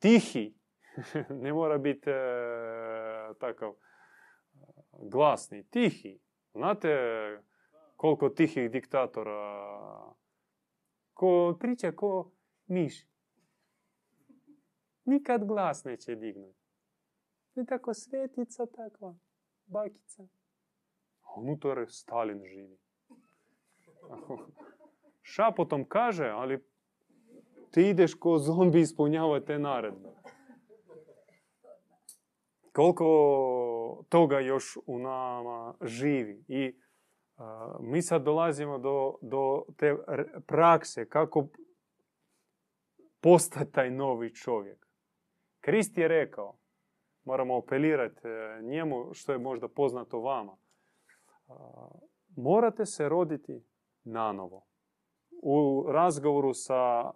[0.00, 0.54] tihi,
[1.42, 2.14] ne mora biti e,
[3.40, 3.74] takav
[4.92, 6.20] glasni, tihi.
[6.52, 6.88] Znate
[7.96, 9.40] koliko tihih diktatora
[11.14, 12.32] ko priča ko
[12.66, 13.06] miš
[15.04, 16.58] nikad glas neće dignuti.
[17.54, 19.14] I tako svetica takva,
[19.66, 20.22] bakica.
[21.22, 22.78] A unutar Stalin živi.
[25.32, 26.69] Šapotom kaže, ali
[27.70, 30.08] ti ideš ko zombi ispunjavati te naredbe.
[32.72, 36.44] Koliko toga još u nama živi.
[36.48, 36.80] I
[37.80, 39.96] mi sad dolazimo do, do te
[40.46, 41.48] prakse kako
[43.20, 44.86] postati taj novi čovjek.
[45.60, 46.58] Krist je rekao,
[47.24, 48.28] moramo apelirati
[48.62, 50.56] njemu što je možda poznato vama,
[52.36, 53.64] morate se roditi
[54.04, 54.66] nanovo.
[55.42, 57.10] U razgovoru sa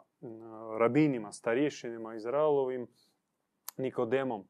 [0.78, 2.86] rabinima, starješinima, Izraelovim,
[3.76, 4.48] Nikodemom,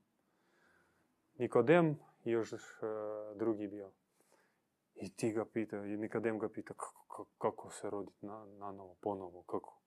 [1.38, 2.56] Nikodem još e,
[3.34, 3.92] drugi bio.
[4.94, 8.96] I ti ga pita, i Nikodem ga pita kako, kako, se roditi na, na novo,
[9.00, 9.80] ponovo, kako?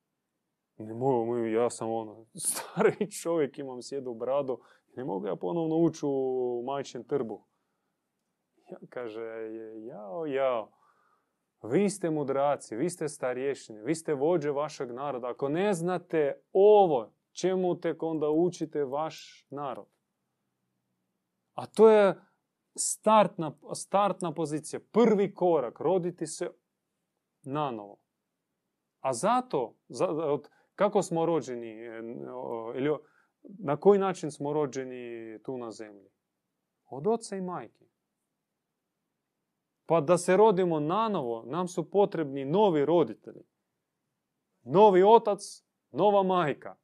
[0.78, 4.60] Ne mogu, ja sam ono, stari čovjek, imam sjedu bradu,
[4.96, 7.42] ne mogu ja ponovno ući u majčin trbuh.
[8.72, 9.22] Ja, kaže,
[9.86, 10.72] jao, jao,
[11.70, 15.30] vi ste mudraci, vi ste starješine, vi ste vođe vašeg naroda.
[15.30, 19.88] Ako ne znate ovo, čemu tek onda učite vaš narod?
[21.54, 22.16] A to je
[22.76, 26.50] startna, startna pozicija, prvi korak, roditi se
[27.42, 27.98] nanovo.
[29.00, 29.76] A zato,
[30.76, 31.98] kako smo rođeni, e,
[32.76, 32.98] ili
[33.44, 36.10] na koji način smo rođeni tu na zemlji?
[36.90, 37.87] Od oca i majke.
[39.88, 43.44] Pa da se rodimo nanovo, nam su potrebni novi roditelji.
[44.64, 45.42] Novi otac,
[45.92, 46.76] nova majka.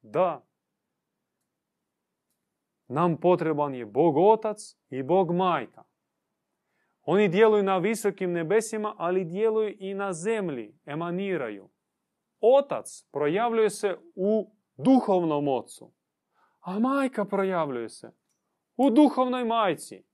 [0.00, 0.46] Da.
[2.88, 4.58] Nam potreban je Bog otac
[4.90, 5.84] i Bog majka.
[7.02, 11.70] Oni djeluju na visokim nebesima, ali djeluju i na zemlji, emaniraju.
[12.40, 15.92] Otac projavljuje se u duhovnom ocu,
[16.60, 18.12] a majka projavljuje se
[18.76, 20.07] u duhovnoj majci,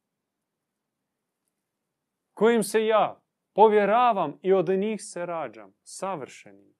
[2.35, 3.21] kojim se ja
[3.53, 6.75] povjeravam i od njih se rađam, savršenim,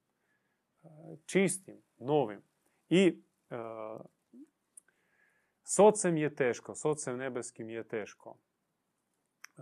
[1.25, 2.41] čistim, novim.
[2.89, 3.55] I e,
[5.63, 8.37] s ocem je teško, s ocem nebeskim je teško.
[9.57, 9.61] E,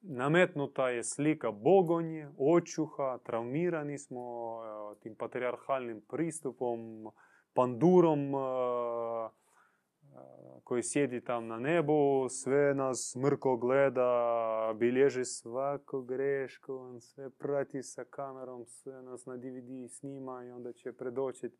[0.00, 4.22] nametnuta je slika bogonje, očuha, traumirani smo
[4.62, 7.10] e, tim patriarhalnim pristupom,
[7.52, 8.38] pandurom e,
[10.64, 17.82] koji sjedi tam na nebu, sve nas mrko gleda, bilježi svaku grešku, on sve prati
[17.82, 21.58] sa kamerom, sve nas na DVD snima i onda će predočiti.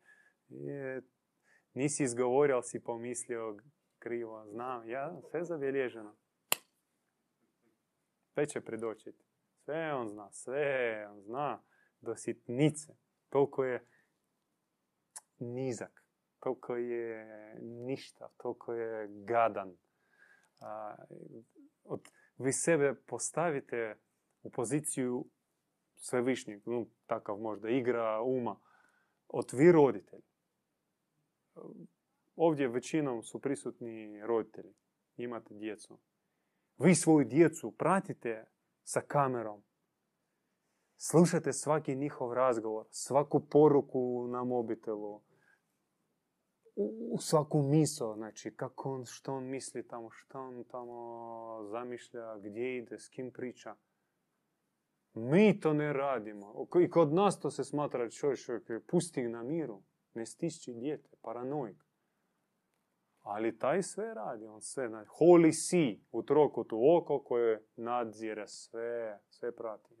[0.49, 1.01] Je,
[1.73, 3.57] nisi izgovorio, si pomislio
[3.99, 4.45] krivo.
[4.47, 6.15] Znam, ja, sve zabilježeno.
[8.33, 9.23] Sve će predočiti.
[9.65, 11.63] Sve on zna, sve on zna
[12.01, 12.93] do sitnice.
[13.29, 13.85] Toliko je
[15.39, 16.03] nizak,
[16.39, 17.25] toliko je
[17.61, 19.77] ništa, toliko je gadan.
[20.61, 20.95] A,
[21.83, 23.97] od, vi sebe postavite
[24.43, 25.25] u poziciju
[25.95, 28.59] svevišnjeg, no, takav možda igra uma,
[29.27, 30.23] od vi roditelji.
[32.35, 34.73] Ovdje većinom su prisutni roditelji,
[35.17, 35.99] imate djecu.
[36.77, 38.45] Vi svoju djecu pratite
[38.83, 39.63] sa kamerom.
[40.97, 45.21] Slušate svaki njihov razgovor, svaku poruku na mobitelu,
[47.11, 52.77] u svaku misao, znači kako on, što on misli tamo, što on tamo zamišlja, gdje
[52.77, 53.75] ide, s kim priča.
[55.13, 56.67] Mi to ne radimo.
[56.83, 58.39] I kod nas to se smatra čovjek,
[58.87, 59.81] pusti na miru,
[60.13, 61.85] ne stišći dijete, paranoik.
[63.21, 69.19] Ali taj sve radi, on sve, znači, holy see u trokutu oko koje nadzire sve,
[69.29, 69.98] sve prati.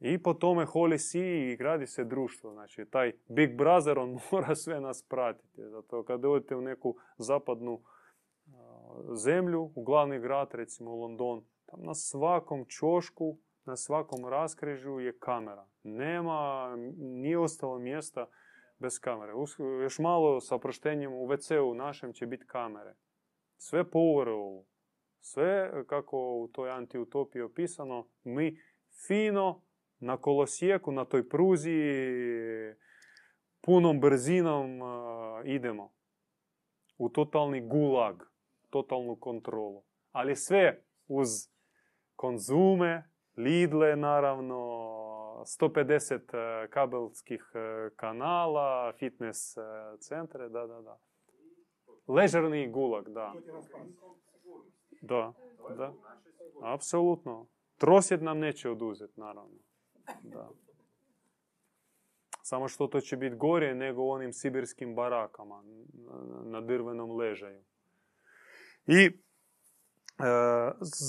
[0.00, 2.52] I po tome Holy See i gradi se društvo.
[2.52, 5.62] Znači, taj Big Brother, on mora sve nas pratiti.
[5.62, 7.80] Zato kad odete u neku zapadnu
[9.12, 15.66] zemlju, u glavni grad, recimo London, tam na svakom čošku, na svakom raskrižju je kamera.
[15.82, 16.68] Nema,
[16.98, 18.26] nije ostalo mjesta
[18.78, 19.32] bez kamere.
[19.82, 22.94] Još malo sa oproštenjem u WC-u našem će biti kamere.
[23.56, 24.64] Sve po overallu.
[25.20, 28.58] Sve, kako u toj antiutopiji opisano, mi
[29.06, 29.62] fino
[30.00, 31.80] na kolosijeku, na toj pruzi,
[33.60, 34.80] punom brzinom
[35.44, 35.92] idemo
[36.98, 38.22] u totalni gulag,
[38.70, 39.82] totalnu kontrolu.
[40.12, 41.28] Ali sve uz
[42.16, 44.56] konzume, Lidle naravno,
[45.60, 47.44] 150 kabelskih
[47.96, 49.54] kanala, fitness
[50.00, 50.98] centre, da, da, da.
[52.08, 53.34] Ležerni gulag, da.
[55.00, 55.32] Da,
[55.76, 55.92] da.
[56.62, 57.46] Apsolutno.
[57.76, 59.58] Trosjed nam neće oduzeti, naravno.
[60.22, 60.48] Da.
[62.42, 65.62] Samo što to će biti gore nego u onim sibirskim barakama
[66.44, 67.64] na drvenom ležaju.
[68.86, 69.10] I e,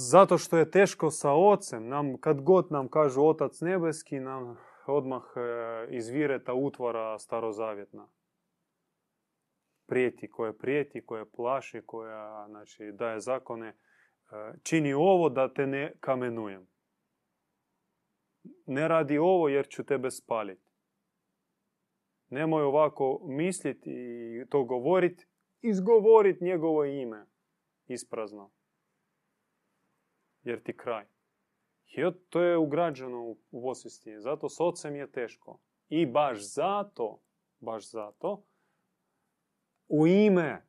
[0.09, 4.57] zato što je teško sa ocem, nam, kad god nam kažu otac nebeski, nam
[4.87, 8.07] odmah e, izvire ta utvora starozavjetna.
[9.87, 13.67] Prijeti, koja prijeti, koja plaši, koja znači, daje zakone.
[13.67, 13.75] E,
[14.63, 16.67] čini ovo da te ne kamenujem
[18.65, 20.69] ne radi ovo jer ću tebe spaliti.
[22.29, 25.27] Nemoj ovako misliti i to govoriti,
[25.61, 27.25] izgovoriti njegovo ime
[27.87, 28.51] isprazno.
[30.43, 31.05] Jer ti kraj.
[31.85, 34.19] I to je ugrađeno u osvijesti.
[34.19, 35.59] Zato s ocem je teško.
[35.89, 37.21] I baš zato,
[37.59, 38.45] baš zato,
[39.87, 40.67] u ime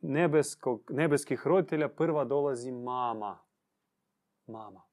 [0.00, 3.38] nebeskog, nebeskih roditelja prva dolazi mama.
[4.46, 4.87] Mama.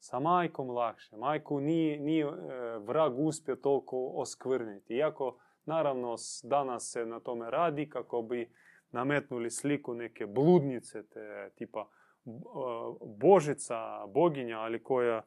[0.00, 1.16] Sa majkom lakše.
[1.16, 2.30] Majku nije, nije e,
[2.78, 4.94] vrag uspio toliko oskvrniti.
[4.94, 6.14] Iako, naravno,
[6.44, 8.50] danas se na tome radi kako bi
[8.90, 11.20] nametnuli sliku neke bludnice, te
[11.54, 12.30] tipa e,
[13.16, 15.22] božica, boginja, ali koja, e,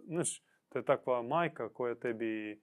[0.00, 2.62] znaš, to je takva majka koja tebi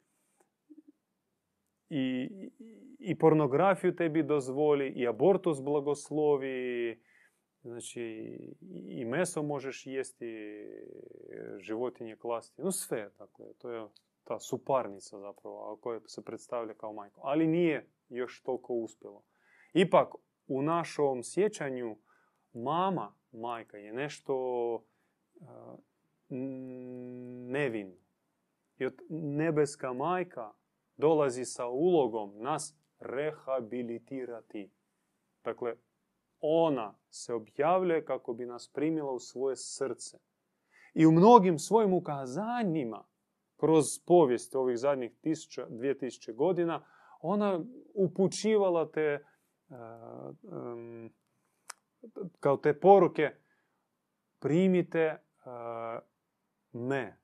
[1.90, 2.52] i-
[3.00, 7.02] i pornografiju tebi dozvoli, i abortus blagoslovi,
[7.66, 8.02] znači
[8.90, 10.26] i- meso možeš jesti,
[11.58, 13.88] životinje klasti, no sve, dakle, to je
[14.24, 17.22] ta suparnica zapravo, koja se predstavlja kao majka.
[17.24, 19.24] Ali nije još toliko uspjelo.
[19.74, 20.16] Ipak,
[20.48, 21.98] u našom sjećanju
[22.54, 24.36] mama, majka, je nešto
[25.42, 25.76] a,
[26.30, 27.96] n- nevino.
[28.78, 30.52] I od nebeska majka
[30.98, 34.72] dolazi sa ulogom nas rehabilitirati.
[35.44, 35.76] Dakle,
[36.42, 40.18] ona se objavljuje kako bi nas primila u svoje srce.
[40.94, 43.04] I u mnogim svojim ukazanjima,
[43.58, 46.86] kroz povijest ovih zadnjih tisuća, 2000 godina,
[47.22, 47.60] ona
[47.94, 49.26] upućivala te
[49.70, 51.14] um,
[52.40, 53.32] kao te poruke
[54.40, 56.02] primite uh,
[56.72, 57.18] me,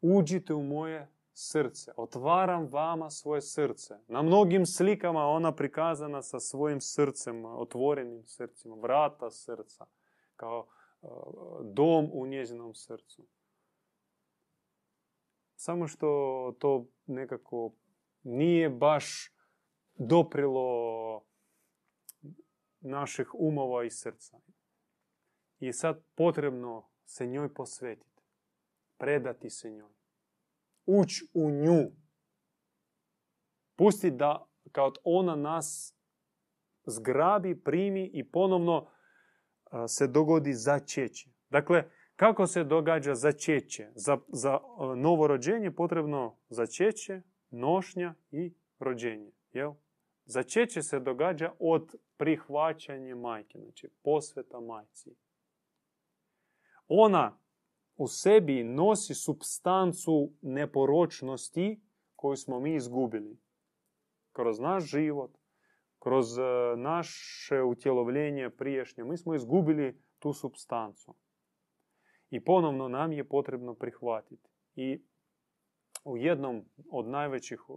[0.00, 3.98] uđite u moje srce, otvaram vama svoje srce.
[4.08, 9.86] Na mnogim slikama ona prikazana sa svojim srcem, otvorenim srcima, vrata srca,
[10.36, 10.66] kao
[11.00, 11.10] uh,
[11.62, 13.26] dom u njezinom srcu.
[15.56, 16.06] Samo što
[16.58, 17.72] to nekako
[18.22, 19.32] nije baš
[19.94, 21.22] doprilo
[22.80, 24.40] naših umova i srca.
[25.58, 28.22] I sad potrebno se njoj posvetiti,
[28.98, 29.92] predati se njoj,
[30.86, 31.90] ući u nju,
[33.76, 35.96] pusti da kao ona nas
[36.86, 38.90] zgrabi, primi i ponovno
[39.64, 41.30] a, se dogodi začeće.
[41.50, 43.88] Dakle, kako se događa začeće?
[43.94, 49.32] Za, za a, novorođenje potrebno začeće, nošnja i rođenje.
[49.52, 49.72] Jel?
[50.24, 55.16] Začeće se događa od prihvaćanja majke, znači posveta majci.
[56.88, 57.38] Ona
[57.96, 61.80] u sebi nosi substancu neporočnosti
[62.16, 63.38] koju smo mi izgubili.
[64.32, 65.30] Kroz naš život,
[65.98, 66.42] kroz e,
[66.76, 71.14] naše utjelovljenje priješnje, mi smo izgubili tu substancu.
[72.30, 74.48] I ponovno nam je potrebno prihvatiti.
[74.76, 75.04] I
[76.04, 77.72] u jednom od najvećih e,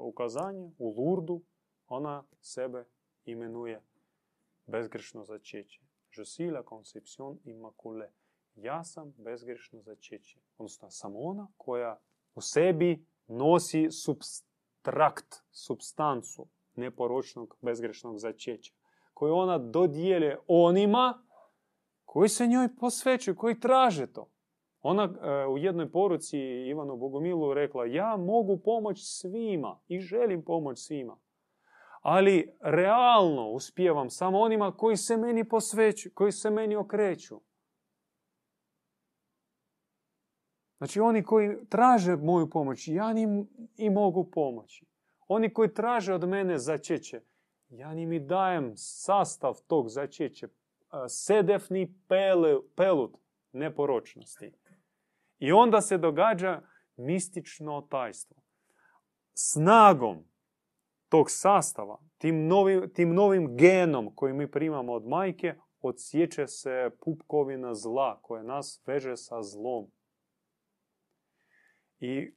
[0.00, 1.42] ukazanja, u Lurdu,
[1.86, 2.84] ona sebe
[3.24, 3.82] imenuje
[4.66, 5.80] bezgrešno začeće.
[6.52, 8.10] La conception immaculée.
[8.56, 10.38] Ja sam bezgrešno začeće.
[10.58, 12.00] Odnosno, sam ona koja
[12.34, 18.74] u sebi nosi substrakt, substancu neporočnog bezgrešnog začeća.
[19.14, 21.22] Koju ona dodijele onima
[22.04, 24.30] koji se njoj posvećuju, koji traže to.
[24.82, 26.38] Ona e, u jednoj poruci
[26.68, 31.18] Ivanu Bogomilu rekla, ja mogu pomoći svima i želim pomoći svima.
[32.00, 37.40] Ali realno uspijevam samo onima koji se meni posvećuju, koji se meni okreću.
[40.78, 44.86] Znači oni koji traže moju pomoć, ja njim i mogu pomoći.
[45.28, 47.20] Oni koji traže od mene začeće,
[47.68, 50.48] ja njim i dajem sastav tog začeće,
[51.08, 53.16] sedefni pele, pelut
[53.52, 54.52] neporočnosti.
[55.38, 56.62] I onda se događa
[56.96, 58.36] mistično tajstvo.
[59.34, 60.24] Snagom
[61.08, 67.74] tog sastava, tim novim, tim novim genom koji mi primamo od majke, odsjeće se pupkovina
[67.74, 69.86] zla koja nas veže sa zlom.
[72.06, 72.32] I e,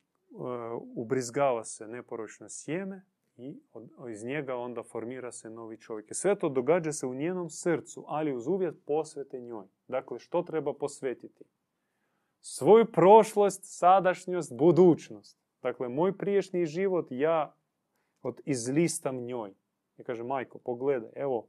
[0.96, 3.06] ubrizgava se neporočno sjeme
[3.38, 3.60] i
[4.12, 6.12] iz njega onda formira se novi čovjek.
[6.12, 9.66] I sve to događa se u njenom srcu, ali uz uvjet posvete njoj.
[9.88, 11.44] Dakle, što treba posvetiti?
[12.42, 15.40] Svoju prošlost, sadašnjost, budućnost.
[15.62, 17.56] Dakle, moj priješnji život ja
[18.22, 19.54] od izlistam njoj.
[19.98, 21.48] I kaže, majko, pogledaj, evo,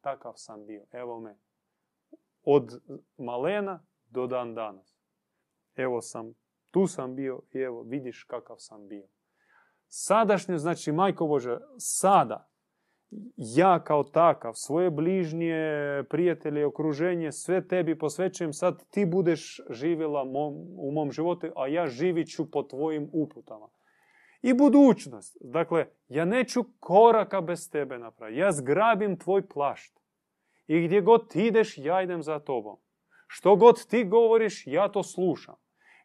[0.00, 1.36] takav sam bio, evo me.
[2.42, 2.80] Od
[3.16, 4.96] malena do dan danas.
[5.76, 6.34] Evo sam,
[6.74, 9.06] tu sam bio i evo, vidiš kakav sam bio.
[9.88, 12.48] Sadašnje, znači, majko Bože, sada,
[13.36, 15.54] ja kao takav, svoje bližnje,
[16.10, 21.86] prijatelje, okruženje, sve tebi posvećujem, sad ti budeš živjela mom, u mom životu, a ja
[21.86, 23.68] živit ću po tvojim uputama.
[24.42, 25.36] I budućnost.
[25.40, 28.40] Dakle, ja neću koraka bez tebe napraviti.
[28.40, 30.00] Ja zgrabim tvoj plašt.
[30.66, 32.76] I gdje god ti ideš, ja idem za tobom.
[33.26, 35.63] Što god ti govoriš, ja to slušam.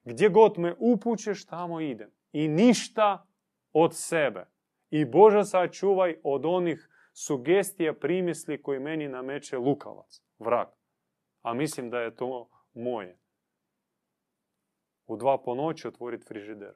[0.10, 2.12] Gdje god me upućeš, tamo idem.
[2.32, 3.28] I ništa
[3.74, 4.46] od sebe.
[4.90, 10.68] I Bože sačuvaj od onih sugestija, primisli koji meni nameće lukavac, vrag.
[11.42, 13.20] A mislim da je to moje.
[15.08, 16.74] U dva po noći otvoriti frižider.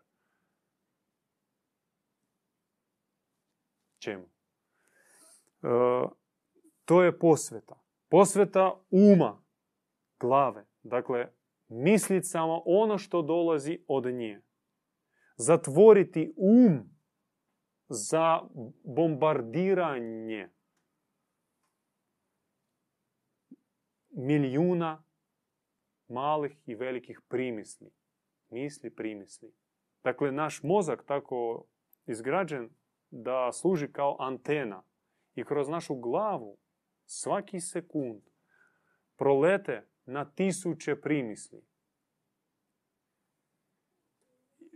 [4.00, 4.24] Čemu?
[4.24, 5.68] E,
[6.86, 7.80] to je posveta.
[8.10, 9.44] Posveta uma,
[10.20, 10.66] glave.
[10.84, 11.32] Dakle,
[11.74, 14.42] misliti samo ono što dolazi od nje.
[15.36, 16.90] Zatvoriti um
[17.88, 18.40] za
[18.84, 20.50] bombardiranje
[24.10, 25.04] milijuna
[26.08, 27.92] malih i velikih primisli.
[28.50, 29.54] Misli, primisli.
[30.04, 31.68] Dakle, naš mozak tako
[32.06, 32.70] izgrađen
[33.10, 34.84] da služi kao antena
[35.36, 36.58] i kroz našu glavu
[37.06, 38.22] svaki sekund
[39.16, 41.62] prolete na tisuće primisli.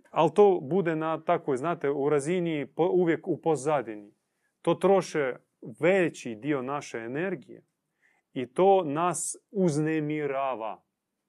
[0.10, 4.14] Ali to bude na takvoj, znate, u razini uvijek u pozadini.
[4.62, 5.36] To troše
[5.80, 7.66] veći dio naše energije
[8.34, 10.84] i to nas uznemirava.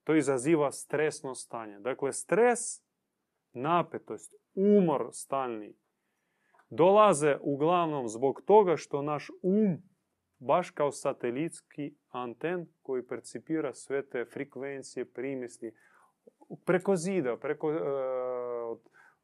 [0.04, 1.78] To izaziva stresno stanje.
[1.78, 2.58] Dakle, stres,
[3.52, 5.76] napetost, umor stalni
[6.70, 9.82] dolaze uglavnom zbog toga što naš um
[10.38, 15.74] baš kao satelitski anten koji percipira sve te frekvencije, primisli,
[16.64, 18.78] preko zida, preko uh,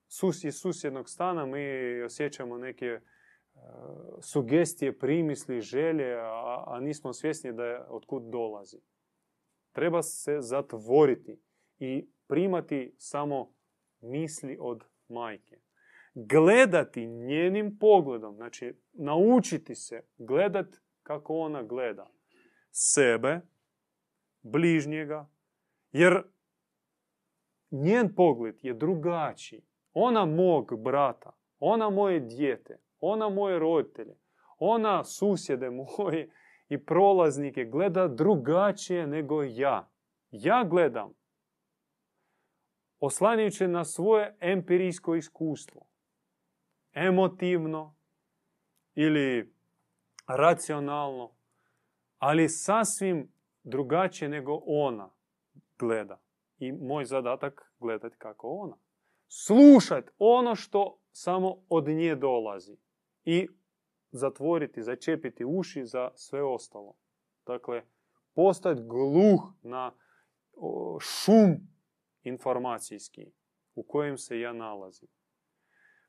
[0.07, 3.01] sus, iz susjednog stana mi osjećamo neke
[3.55, 3.61] uh,
[4.21, 8.79] sugestije, primisli, želje, a, a nismo svjesni da je otkud dolazi.
[9.73, 11.41] Treba se zatvoriti
[11.79, 13.55] i primati samo
[14.01, 15.59] misli od majke.
[16.15, 22.11] Gledati njenim pogledom, znači naučiti se gledati kako ona gleda
[22.77, 23.41] sebe,
[24.43, 25.29] bližnjega,
[25.93, 26.23] jer
[27.71, 29.63] njen pogled je drugačiji.
[29.93, 34.17] Ona mog brata, ona moje dijete, ona moje roditelje,
[34.59, 36.31] ona susjede moje
[36.69, 39.91] i prolaznike gleda drugačije nego ja.
[40.31, 41.15] Ja gledam
[43.01, 45.87] oslanjajući na svoje empirijsko iskustvo.
[46.93, 47.95] Emotivno
[48.95, 49.55] ili
[50.27, 51.35] racionalno,
[52.25, 53.33] ali sasvim
[53.63, 55.11] drugačije nego ona
[55.79, 56.21] gleda.
[56.59, 58.77] I moj zadatak gledati kako ona.
[59.29, 62.77] Slušati ono što samo od nje dolazi.
[63.25, 63.49] I
[64.11, 66.97] zatvoriti, začepiti uši za sve ostalo.
[67.47, 67.83] Dakle,
[68.35, 69.93] postati gluh na
[71.01, 71.57] šum
[72.23, 73.33] informacijski
[73.75, 75.09] u kojem se ja nalazim.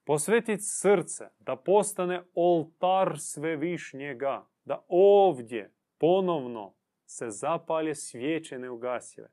[0.05, 9.29] Posvetiti srce da postane oltar svevišnjega, da ovdje ponovno se zapalje svijeće neugasive,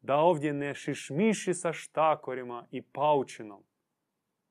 [0.00, 3.64] da ovdje ne šišmiši sa štakorima i paučinom,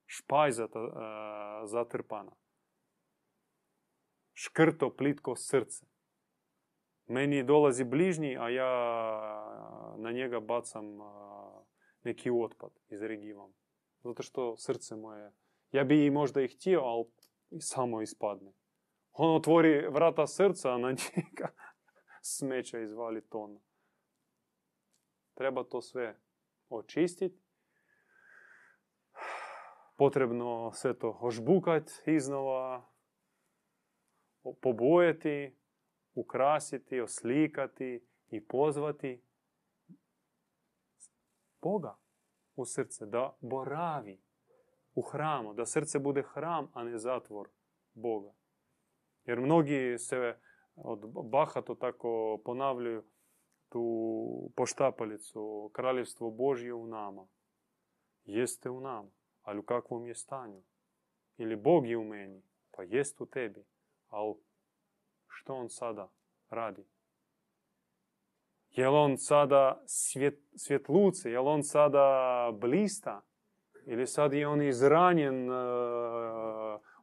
[0.06, 0.72] špajza uh,
[1.66, 2.32] zatrpana,
[4.34, 5.86] škrto plitko srce.
[7.06, 8.72] Meni dolazi bližnji, a ja
[9.98, 10.86] na njega bacam
[12.04, 13.54] neki otpad, izregivam.
[14.04, 15.32] Zato što srce moje,
[15.72, 17.06] ja bi i možda i htio, ali
[17.60, 18.52] samo ispadne.
[19.12, 21.54] On otvori vrata srca, a na njega
[22.22, 23.62] smeća izvali tonu.
[25.34, 26.20] Treba to sve
[26.70, 27.44] očistiti.
[29.98, 32.90] Potrebno sve to ožbukati iznova,
[34.62, 35.58] pobojati,
[36.14, 39.24] ukrasiti, oslikati i pozvati
[41.62, 41.98] Boga
[42.56, 44.22] u srce, da boravi
[44.94, 47.50] u hramu, da srce bude hram, a ne zatvor
[47.94, 48.39] Boga.
[49.30, 50.36] Jer mnogi se
[50.76, 51.00] od
[51.30, 53.04] bahato tako ponavljaju
[53.70, 57.28] tu poštapalicu Kraljevstvo Božje u nama.
[58.26, 59.10] Jeste u nama,
[59.42, 60.62] ali u kakvom je stanju?
[61.38, 63.66] Ili Bog je u meni, pa jest u tebi,
[64.08, 64.36] ali
[65.28, 66.12] što on sada
[66.50, 66.86] radi?
[68.70, 71.32] Je li on sada svjet, svjetluce?
[71.32, 72.06] Je li on sada
[72.62, 73.22] blista?
[73.86, 75.56] Ili sad je on izranjen uh,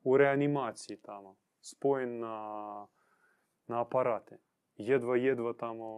[0.03, 1.37] u reanimaciji tamo?
[1.67, 2.37] Spojen na,
[3.67, 4.39] na aparate.
[4.75, 5.89] Jedva, jedva tamo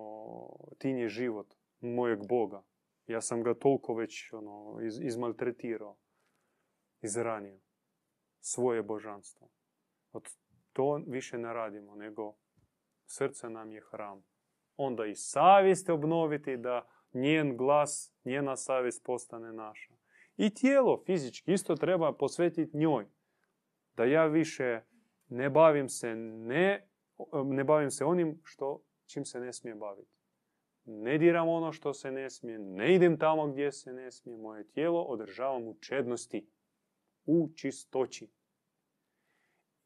[0.78, 2.62] tinje život mojeg Boga.
[3.06, 5.96] Ja sam ga toliko već ono, iz, izmaltretirao,
[7.02, 7.60] izranio.
[8.40, 9.48] Svoje božanstvo.
[10.12, 10.28] Od
[10.72, 12.34] to više ne radimo, nego
[13.06, 14.24] srce nam je hram.
[14.76, 19.94] Onda i savjest obnoviti da njen glas, njena savjest postane naša.
[20.36, 23.06] I tijelo fizički isto treba posvetiti njoj.
[23.96, 24.80] Da ja više
[25.28, 26.88] ne bavim se ne,
[27.44, 30.18] ne bavim se onim što čim se ne smije baviti.
[30.84, 34.38] Ne diram ono što se ne smije, ne idem tamo gdje se ne smije.
[34.38, 36.46] Moje tijelo održavam u čednosti,
[37.26, 38.28] u čistoći.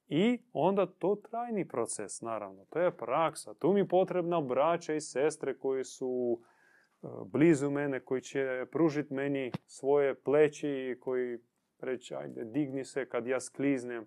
[0.08, 2.64] I onda to trajni proces, naravno.
[2.70, 3.54] To je praksa.
[3.54, 9.52] Tu mi potrebna braća i sestre koji su e, blizu mene, koji će pružiti meni
[9.66, 11.38] svoje pleći i koji
[11.80, 14.06] reći, ajde, digni se kad ja skliznem.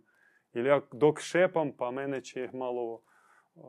[0.55, 3.63] Ili ja dok šepam, pa mene će malo uh,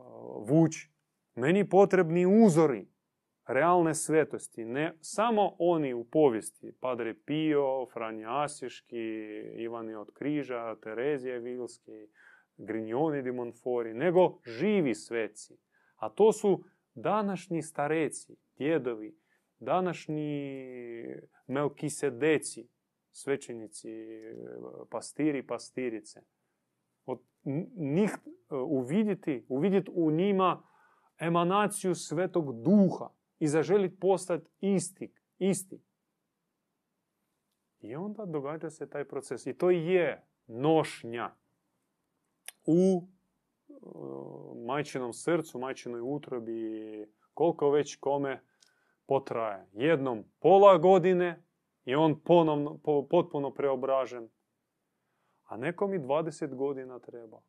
[0.49, 0.91] vući.
[1.35, 2.87] Meni potrebni uzori
[3.47, 4.65] realne svetosti.
[4.65, 6.73] Ne samo oni u povijesti.
[6.81, 8.97] Padre Pio, Franja Asiški,
[9.57, 12.09] Ivani od Križa, Terezije Vilski,
[12.57, 15.59] Grignoni di Monfori, nego živi sveci.
[15.97, 16.65] A to su
[16.95, 19.19] današnji stareci, djedovi,
[19.59, 20.55] današnji
[21.47, 22.69] melkisedeci,
[23.11, 23.89] svećenici,
[24.91, 26.21] pastiri, pastirice.
[27.77, 28.17] Njih
[28.51, 30.63] uvidjeti, uvidjeti u njima
[31.19, 33.09] emanaciju svetog duha
[33.39, 35.83] i zaželiti postati isti, isti.
[37.81, 39.47] I onda događa se taj proces.
[39.47, 41.35] I to je nošnja
[42.67, 43.09] u
[44.67, 48.43] majčinom srcu, majčinoj utrobi, koliko već kome
[49.07, 49.67] potraje.
[49.73, 51.45] Jednom pola godine
[51.85, 52.79] i on ponovno,
[53.11, 54.29] potpuno preobražen.
[55.47, 57.41] A nekom i 20 godina treba.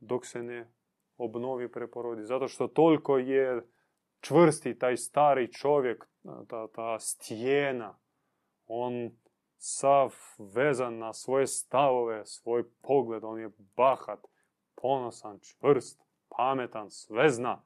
[0.00, 0.72] Dok se ne
[1.16, 2.24] obnovi preporodi.
[2.24, 3.62] Zato što toliko je
[4.20, 6.08] čvrsti taj stari čovjek,
[6.48, 7.98] ta, ta stijena.
[8.66, 9.10] On
[9.58, 13.24] sav vezan na svoje stavove, svoj pogled.
[13.24, 14.26] On je bahat,
[14.74, 16.00] ponosan, čvrst,
[16.36, 17.62] pametan, sve zna.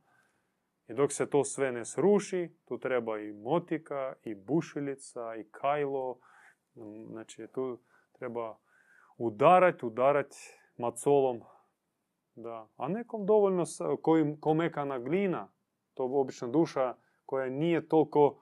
[0.89, 6.19] I dok se to sve ne sruši, tu treba i motika, i bušilica, i kajlo.
[7.11, 7.79] Znači, tu
[8.12, 8.59] treba
[9.19, 10.36] udarati, udarati
[10.77, 11.40] macolom.
[12.35, 12.69] Da.
[12.77, 13.65] A nekom dovoljno,
[14.03, 15.53] koji, ko mekana glina,
[15.95, 16.95] to obično duša
[17.27, 18.40] koja nije toliko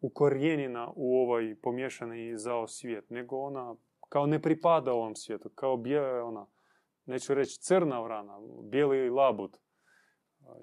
[0.00, 3.74] ukorijenjena u ovaj pomješani zao svijet, nego ona
[4.08, 6.46] kao ne pripada ovom svijetu, kao bijela ona,
[7.06, 9.58] neću reći crna vrana, bijeli labud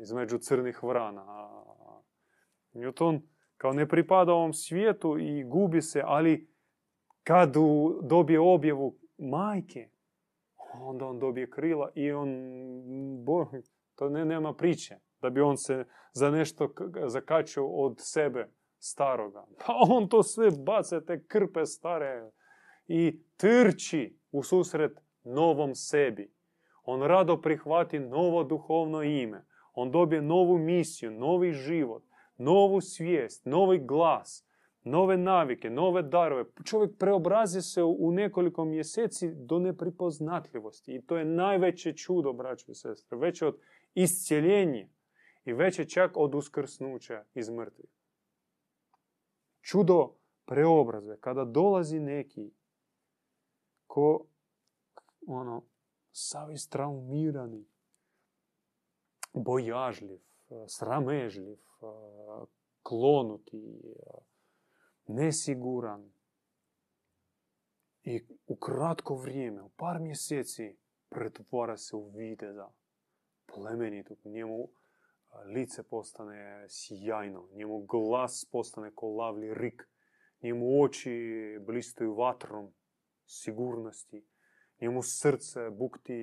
[0.02, 1.50] između crnih vrana.
[2.74, 3.22] Newton
[3.58, 6.50] kao ne pripada ovom svijetu i gubi se, ali
[7.24, 7.54] kad
[8.02, 9.90] dobije objavu majke,
[10.74, 12.30] onda on dobije krila i on,
[13.96, 16.74] to ne, nema priče, da bi on se za nešto
[17.08, 19.46] zakačio od sebe staroga.
[19.66, 22.32] Pa on to sve baca, te krpe stare
[22.88, 26.34] i trči u susret novom sebi.
[26.84, 29.46] On rado prihvati novo duhovno ime.
[29.74, 32.04] On dobije novu misiju, novi život,
[32.38, 34.46] novu svijest, novi glas,
[34.90, 36.46] nove navike, nove darove.
[36.66, 40.96] Čovjek preobrazi se u nekoliko mjeseci do nepripoznatljivosti.
[40.96, 43.18] I to je najveće čudo, braćo i sestre.
[43.18, 43.60] Veće od
[43.94, 44.88] iscijeljenja
[45.46, 47.90] i veće čak od uskrsnuća iz mrtvih.
[49.62, 51.18] Čudo preobrazbe.
[51.22, 52.52] Kada dolazi neki
[53.88, 54.26] ko
[55.28, 55.64] ono,
[56.12, 57.66] sav traumirani,
[59.34, 60.20] bojažljiv,
[60.68, 61.58] sramežljiv,
[62.84, 63.82] klonuti,
[65.10, 66.12] nesiguran.
[68.04, 70.78] I u kratko vrijeme, u par mjeseci,
[71.10, 72.70] pretvara se u viteza
[73.46, 74.18] plemenitog.
[74.24, 74.70] Njemu
[75.46, 79.90] lice postane sjajno, njemu glas postane ko lavli rik,
[80.42, 81.12] njemu oči
[81.66, 82.74] blistaju vatrom
[83.26, 84.26] sigurnosti,
[84.82, 86.14] njemu srce bukti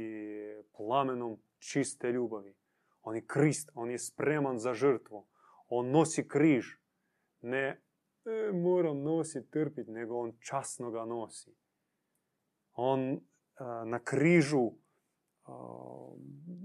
[0.77, 2.55] plamenom čiste ljubavi.
[3.03, 5.27] On je krist, on je spreman za žrtvu.
[5.69, 6.67] On nosi križ.
[7.41, 7.86] Ne
[8.27, 11.55] e, moram nositi, trpiti, nego on časno ga nosi.
[12.73, 13.20] On e,
[13.86, 14.73] na križu e,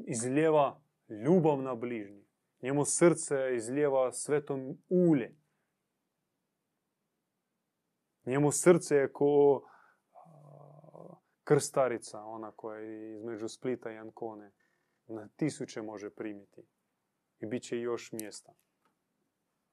[0.07, 2.25] izljeva ljubav na bližnji.
[2.61, 5.35] Njemu srce izljeva svetom ulje.
[8.25, 9.61] Njemu srce je ko
[11.43, 14.51] krstarica, ona koja je između Splita i Ankone
[15.07, 16.61] na tisuće može primiti.
[17.39, 18.53] I bit će još mjesta.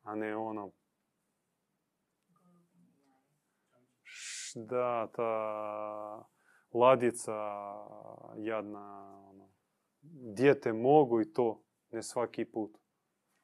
[0.03, 0.73] A ne ono...
[4.55, 6.29] Da, ta
[6.73, 7.35] ladica
[8.37, 9.51] jadna, ono,
[10.37, 12.79] dijete mogu i to, ne svaki put.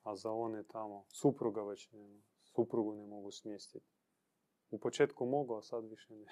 [0.03, 3.87] A za one tamo, supruga već ne, suprugu ne mogu smjestiti.
[4.71, 6.27] U početku mogu, a sad više ne.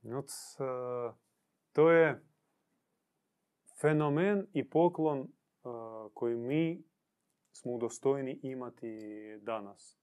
[0.00, 1.14] Not, uh,
[1.72, 2.26] to je
[3.80, 6.84] fenomen i poklon uh, koji mi
[7.52, 8.98] smo udostojni imati
[9.40, 9.98] danas.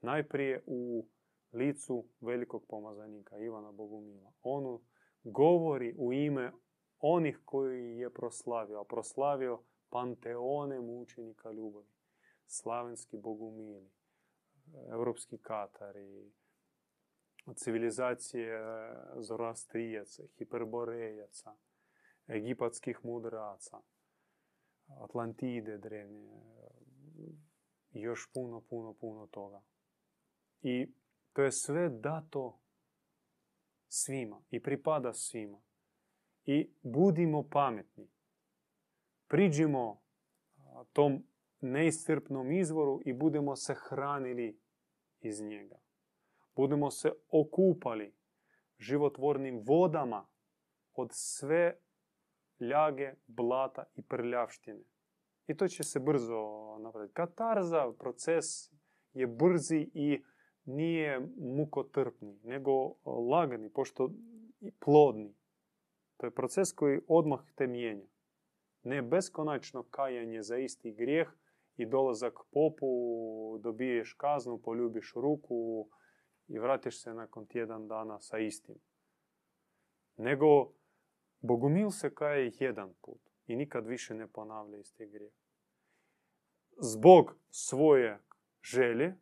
[0.00, 1.08] Najprije u
[1.52, 4.32] licu velikog pomazanika Ivana Bogumila.
[4.42, 4.80] On
[5.22, 6.52] govori u ime
[6.98, 11.86] onih koji je proslavio, a proslavio panteone mučenika ljubavi.
[12.46, 13.90] Slavenski bogumili,
[14.92, 16.32] evropski katari,
[17.54, 18.60] civilizacije
[19.16, 21.56] Zoroastrijaca, Hiperborejaca,
[22.28, 23.80] egipatskih mudraca,
[24.86, 26.42] Atlantide drevnje,
[27.92, 29.62] i još puno, puno, puno toga.
[30.62, 30.92] I
[31.36, 32.58] to je sve dato
[33.88, 35.62] svima i pripada svima.
[36.44, 38.08] I budimo pametni.
[39.28, 40.02] Priđimo
[40.92, 41.26] tom
[41.60, 44.60] neiscrpnom izvoru i budemo se hranili
[45.20, 45.78] iz njega.
[46.54, 48.14] Budemo se okupali
[48.78, 50.26] životvornim vodama
[50.92, 51.78] od sve
[52.60, 54.84] ljage, blata i prljavštine.
[55.46, 57.14] I to će se brzo napraviti.
[57.14, 58.44] Katarza, proces
[59.12, 60.22] je brzi i
[60.66, 64.10] nije mukotrpni, nego lagani, pošto
[64.80, 65.34] plodni.
[66.16, 68.06] To je proces koji odmah te mijenja.
[68.82, 71.28] Ne beskonačno kajanje za isti grijeh
[71.76, 72.86] i dolazak popu,
[73.58, 75.88] dobiješ kaznu, poljubiš ruku
[76.48, 78.76] i vratiš se nakon tjedan dana sa istim.
[80.16, 80.72] Nego
[81.40, 85.32] Bogumil se kaje jedan put i nikad više ne ponavlja isti grijeh.
[86.78, 88.18] Zbog svoje
[88.62, 89.14] želje,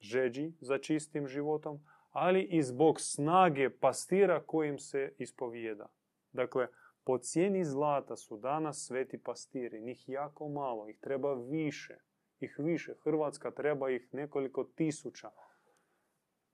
[0.00, 5.86] žeđi za čistim životom, ali i zbog snage pastira kojim se ispovijeda.
[6.32, 6.66] Dakle,
[7.04, 11.98] po cijeni zlata su danas sveti pastiri, njih jako malo, ih treba više,
[12.40, 12.94] ih više.
[13.04, 15.30] Hrvatska treba ih nekoliko tisuća,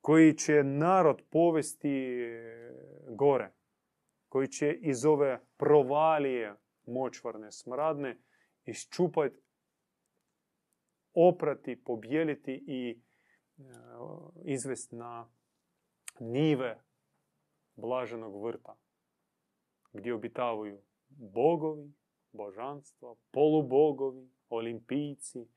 [0.00, 2.16] koji će narod povesti
[3.08, 3.52] gore,
[4.28, 6.54] koji će iz ove provalije
[6.86, 8.18] močvarne, smradne,
[8.64, 9.40] iščupati,
[11.14, 13.00] oprati, pobjeliti i
[14.44, 15.28] izvesti na
[16.20, 16.82] nive
[17.76, 18.76] blaženog vrta,
[19.92, 21.92] gdje obitavaju bogovi,
[22.32, 25.48] božanstva, polubogovi, olimpijci,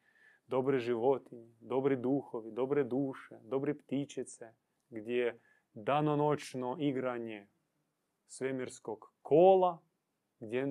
[0.47, 4.53] dobre životinje, dobri duhovi, dobre duše, dobri ptičice,
[4.89, 5.39] gdje
[5.73, 7.47] danonoćno igranje
[8.27, 9.81] svemirskog kola,
[10.39, 10.65] gdje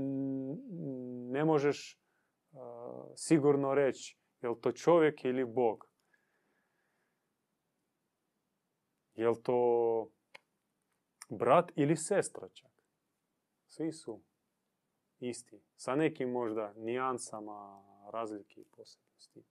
[1.30, 2.00] ne možeš
[3.14, 5.87] sigurno reći je li to čovjek ili bog.
[9.18, 10.08] Je li to
[11.28, 12.70] brat ili sestra čak?
[13.66, 14.20] Svi su
[15.18, 15.60] isti.
[15.76, 19.44] Sa nekim možda nijansama razlike i posebnosti.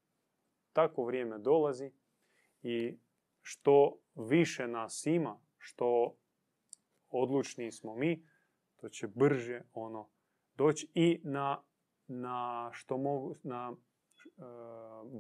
[0.73, 1.91] Tako vrijeme dolazi
[2.61, 2.98] i
[3.41, 6.15] što više nas ima, što
[7.10, 8.26] odlučniji smo mi,
[8.76, 10.10] to će brže ono
[10.56, 11.64] doći i na,
[12.07, 13.81] na što mogu, na uh,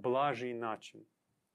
[0.01, 1.05] blaži način.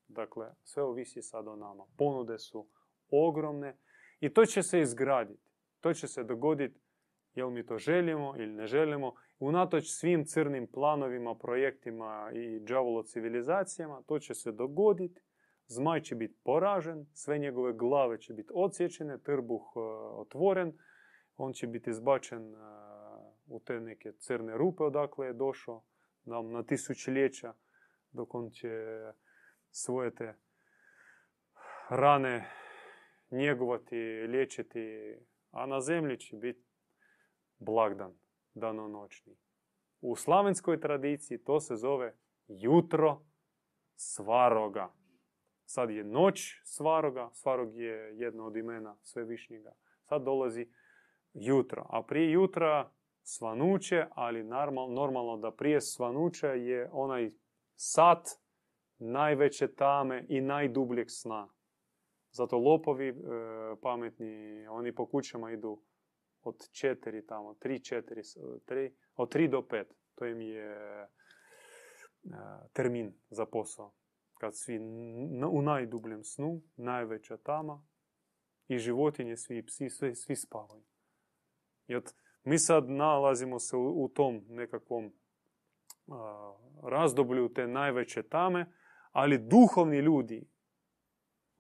[0.09, 1.87] Dakle, sve ovisi sad o nama.
[1.97, 2.69] Ponude su
[3.13, 3.77] ogromne
[4.21, 5.43] i to će se izgraditi.
[5.81, 6.81] To će se dogoditi
[7.35, 9.15] jel mi to želimo ili ne želimo.
[9.39, 15.21] Unatoč svim crnim planovima, projektima i džavolo civilizacijama, to će se dogoditi.
[15.67, 19.83] Zmaj će biti poražen, sve njegove glave će biti odsječene, trbuh uh,
[20.19, 20.73] otvoren,
[21.37, 22.61] on će biti izbačen uh,
[23.47, 25.83] u te neke crne rupe odakle je došao
[26.25, 27.55] nam na tisućljeća,
[28.13, 28.71] dok on će
[29.71, 30.35] svoje te
[31.89, 32.62] rane
[33.33, 33.97] njegovati,
[34.29, 35.15] liječiti,
[35.51, 36.65] a na zemlji će biti
[37.59, 38.15] blagdan,
[38.55, 39.37] danonoćni.
[40.01, 42.17] U slavenskoj tradiciji to se zove
[42.49, 43.23] jutro
[43.97, 44.93] svaroga.
[45.65, 49.73] Sad je noć svaroga, svarog je jedno od imena svevišnjega.
[50.09, 50.69] Sad dolazi
[51.33, 52.91] jutro, a prije jutra
[53.23, 54.45] svanuće, ali
[54.89, 57.31] normalno da prije svanuća je onaj
[57.77, 58.29] sat
[58.99, 61.49] najveće tame i najdubljeg sna.
[62.33, 63.15] Zato lopovi e,
[63.83, 65.83] pametni, oni po kućama idu
[66.43, 68.23] od četiri tamo, tri, četiri,
[68.65, 69.95] tri, od tri do pet.
[70.15, 71.09] To im je e,
[72.73, 73.95] termin za posao.
[74.35, 74.79] Kad svi
[75.51, 77.87] u najdubljem snu, najveća tama
[78.69, 80.85] i životinje, svi psi, svi, svi spavaju.
[81.87, 82.15] I od,
[82.45, 85.13] mi sad nalazimo se u, u tom nekakvom
[86.09, 88.73] a, razdoblju te najveće tame,
[89.11, 90.52] ali duhovni ljudi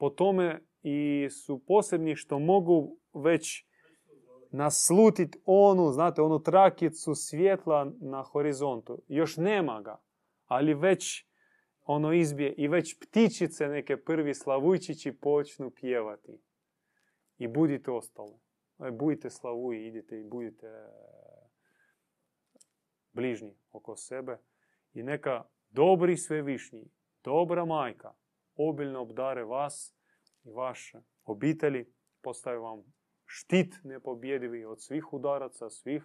[0.02, 3.66] po tome i su posebni što mogu već
[4.50, 9.02] naslutiti onu, znate, onu trakicu svjetla na horizontu.
[9.08, 10.00] Još nema ga,
[10.46, 11.26] ali već
[11.84, 16.40] ono izbije i već ptičice neke prvi slavujčići počnu pjevati.
[17.38, 18.38] I budite ostale.
[18.92, 20.66] Budite slavuji, idite i budite
[23.12, 24.38] bližnji oko sebe.
[24.94, 26.90] I neka dobri svevišnji,
[27.24, 28.12] dobra majka,
[28.68, 29.94] obiljno obdare vas
[30.44, 31.86] i vaše obitelji,
[32.22, 32.82] postaje vam
[33.26, 36.02] štit nepobjedivi od svih udaraca, svih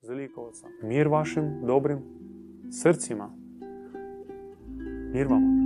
[0.00, 0.66] zlikovaca.
[0.82, 1.98] Mir vašim dobrim
[2.82, 3.36] srcima.
[5.12, 5.63] Mir vama.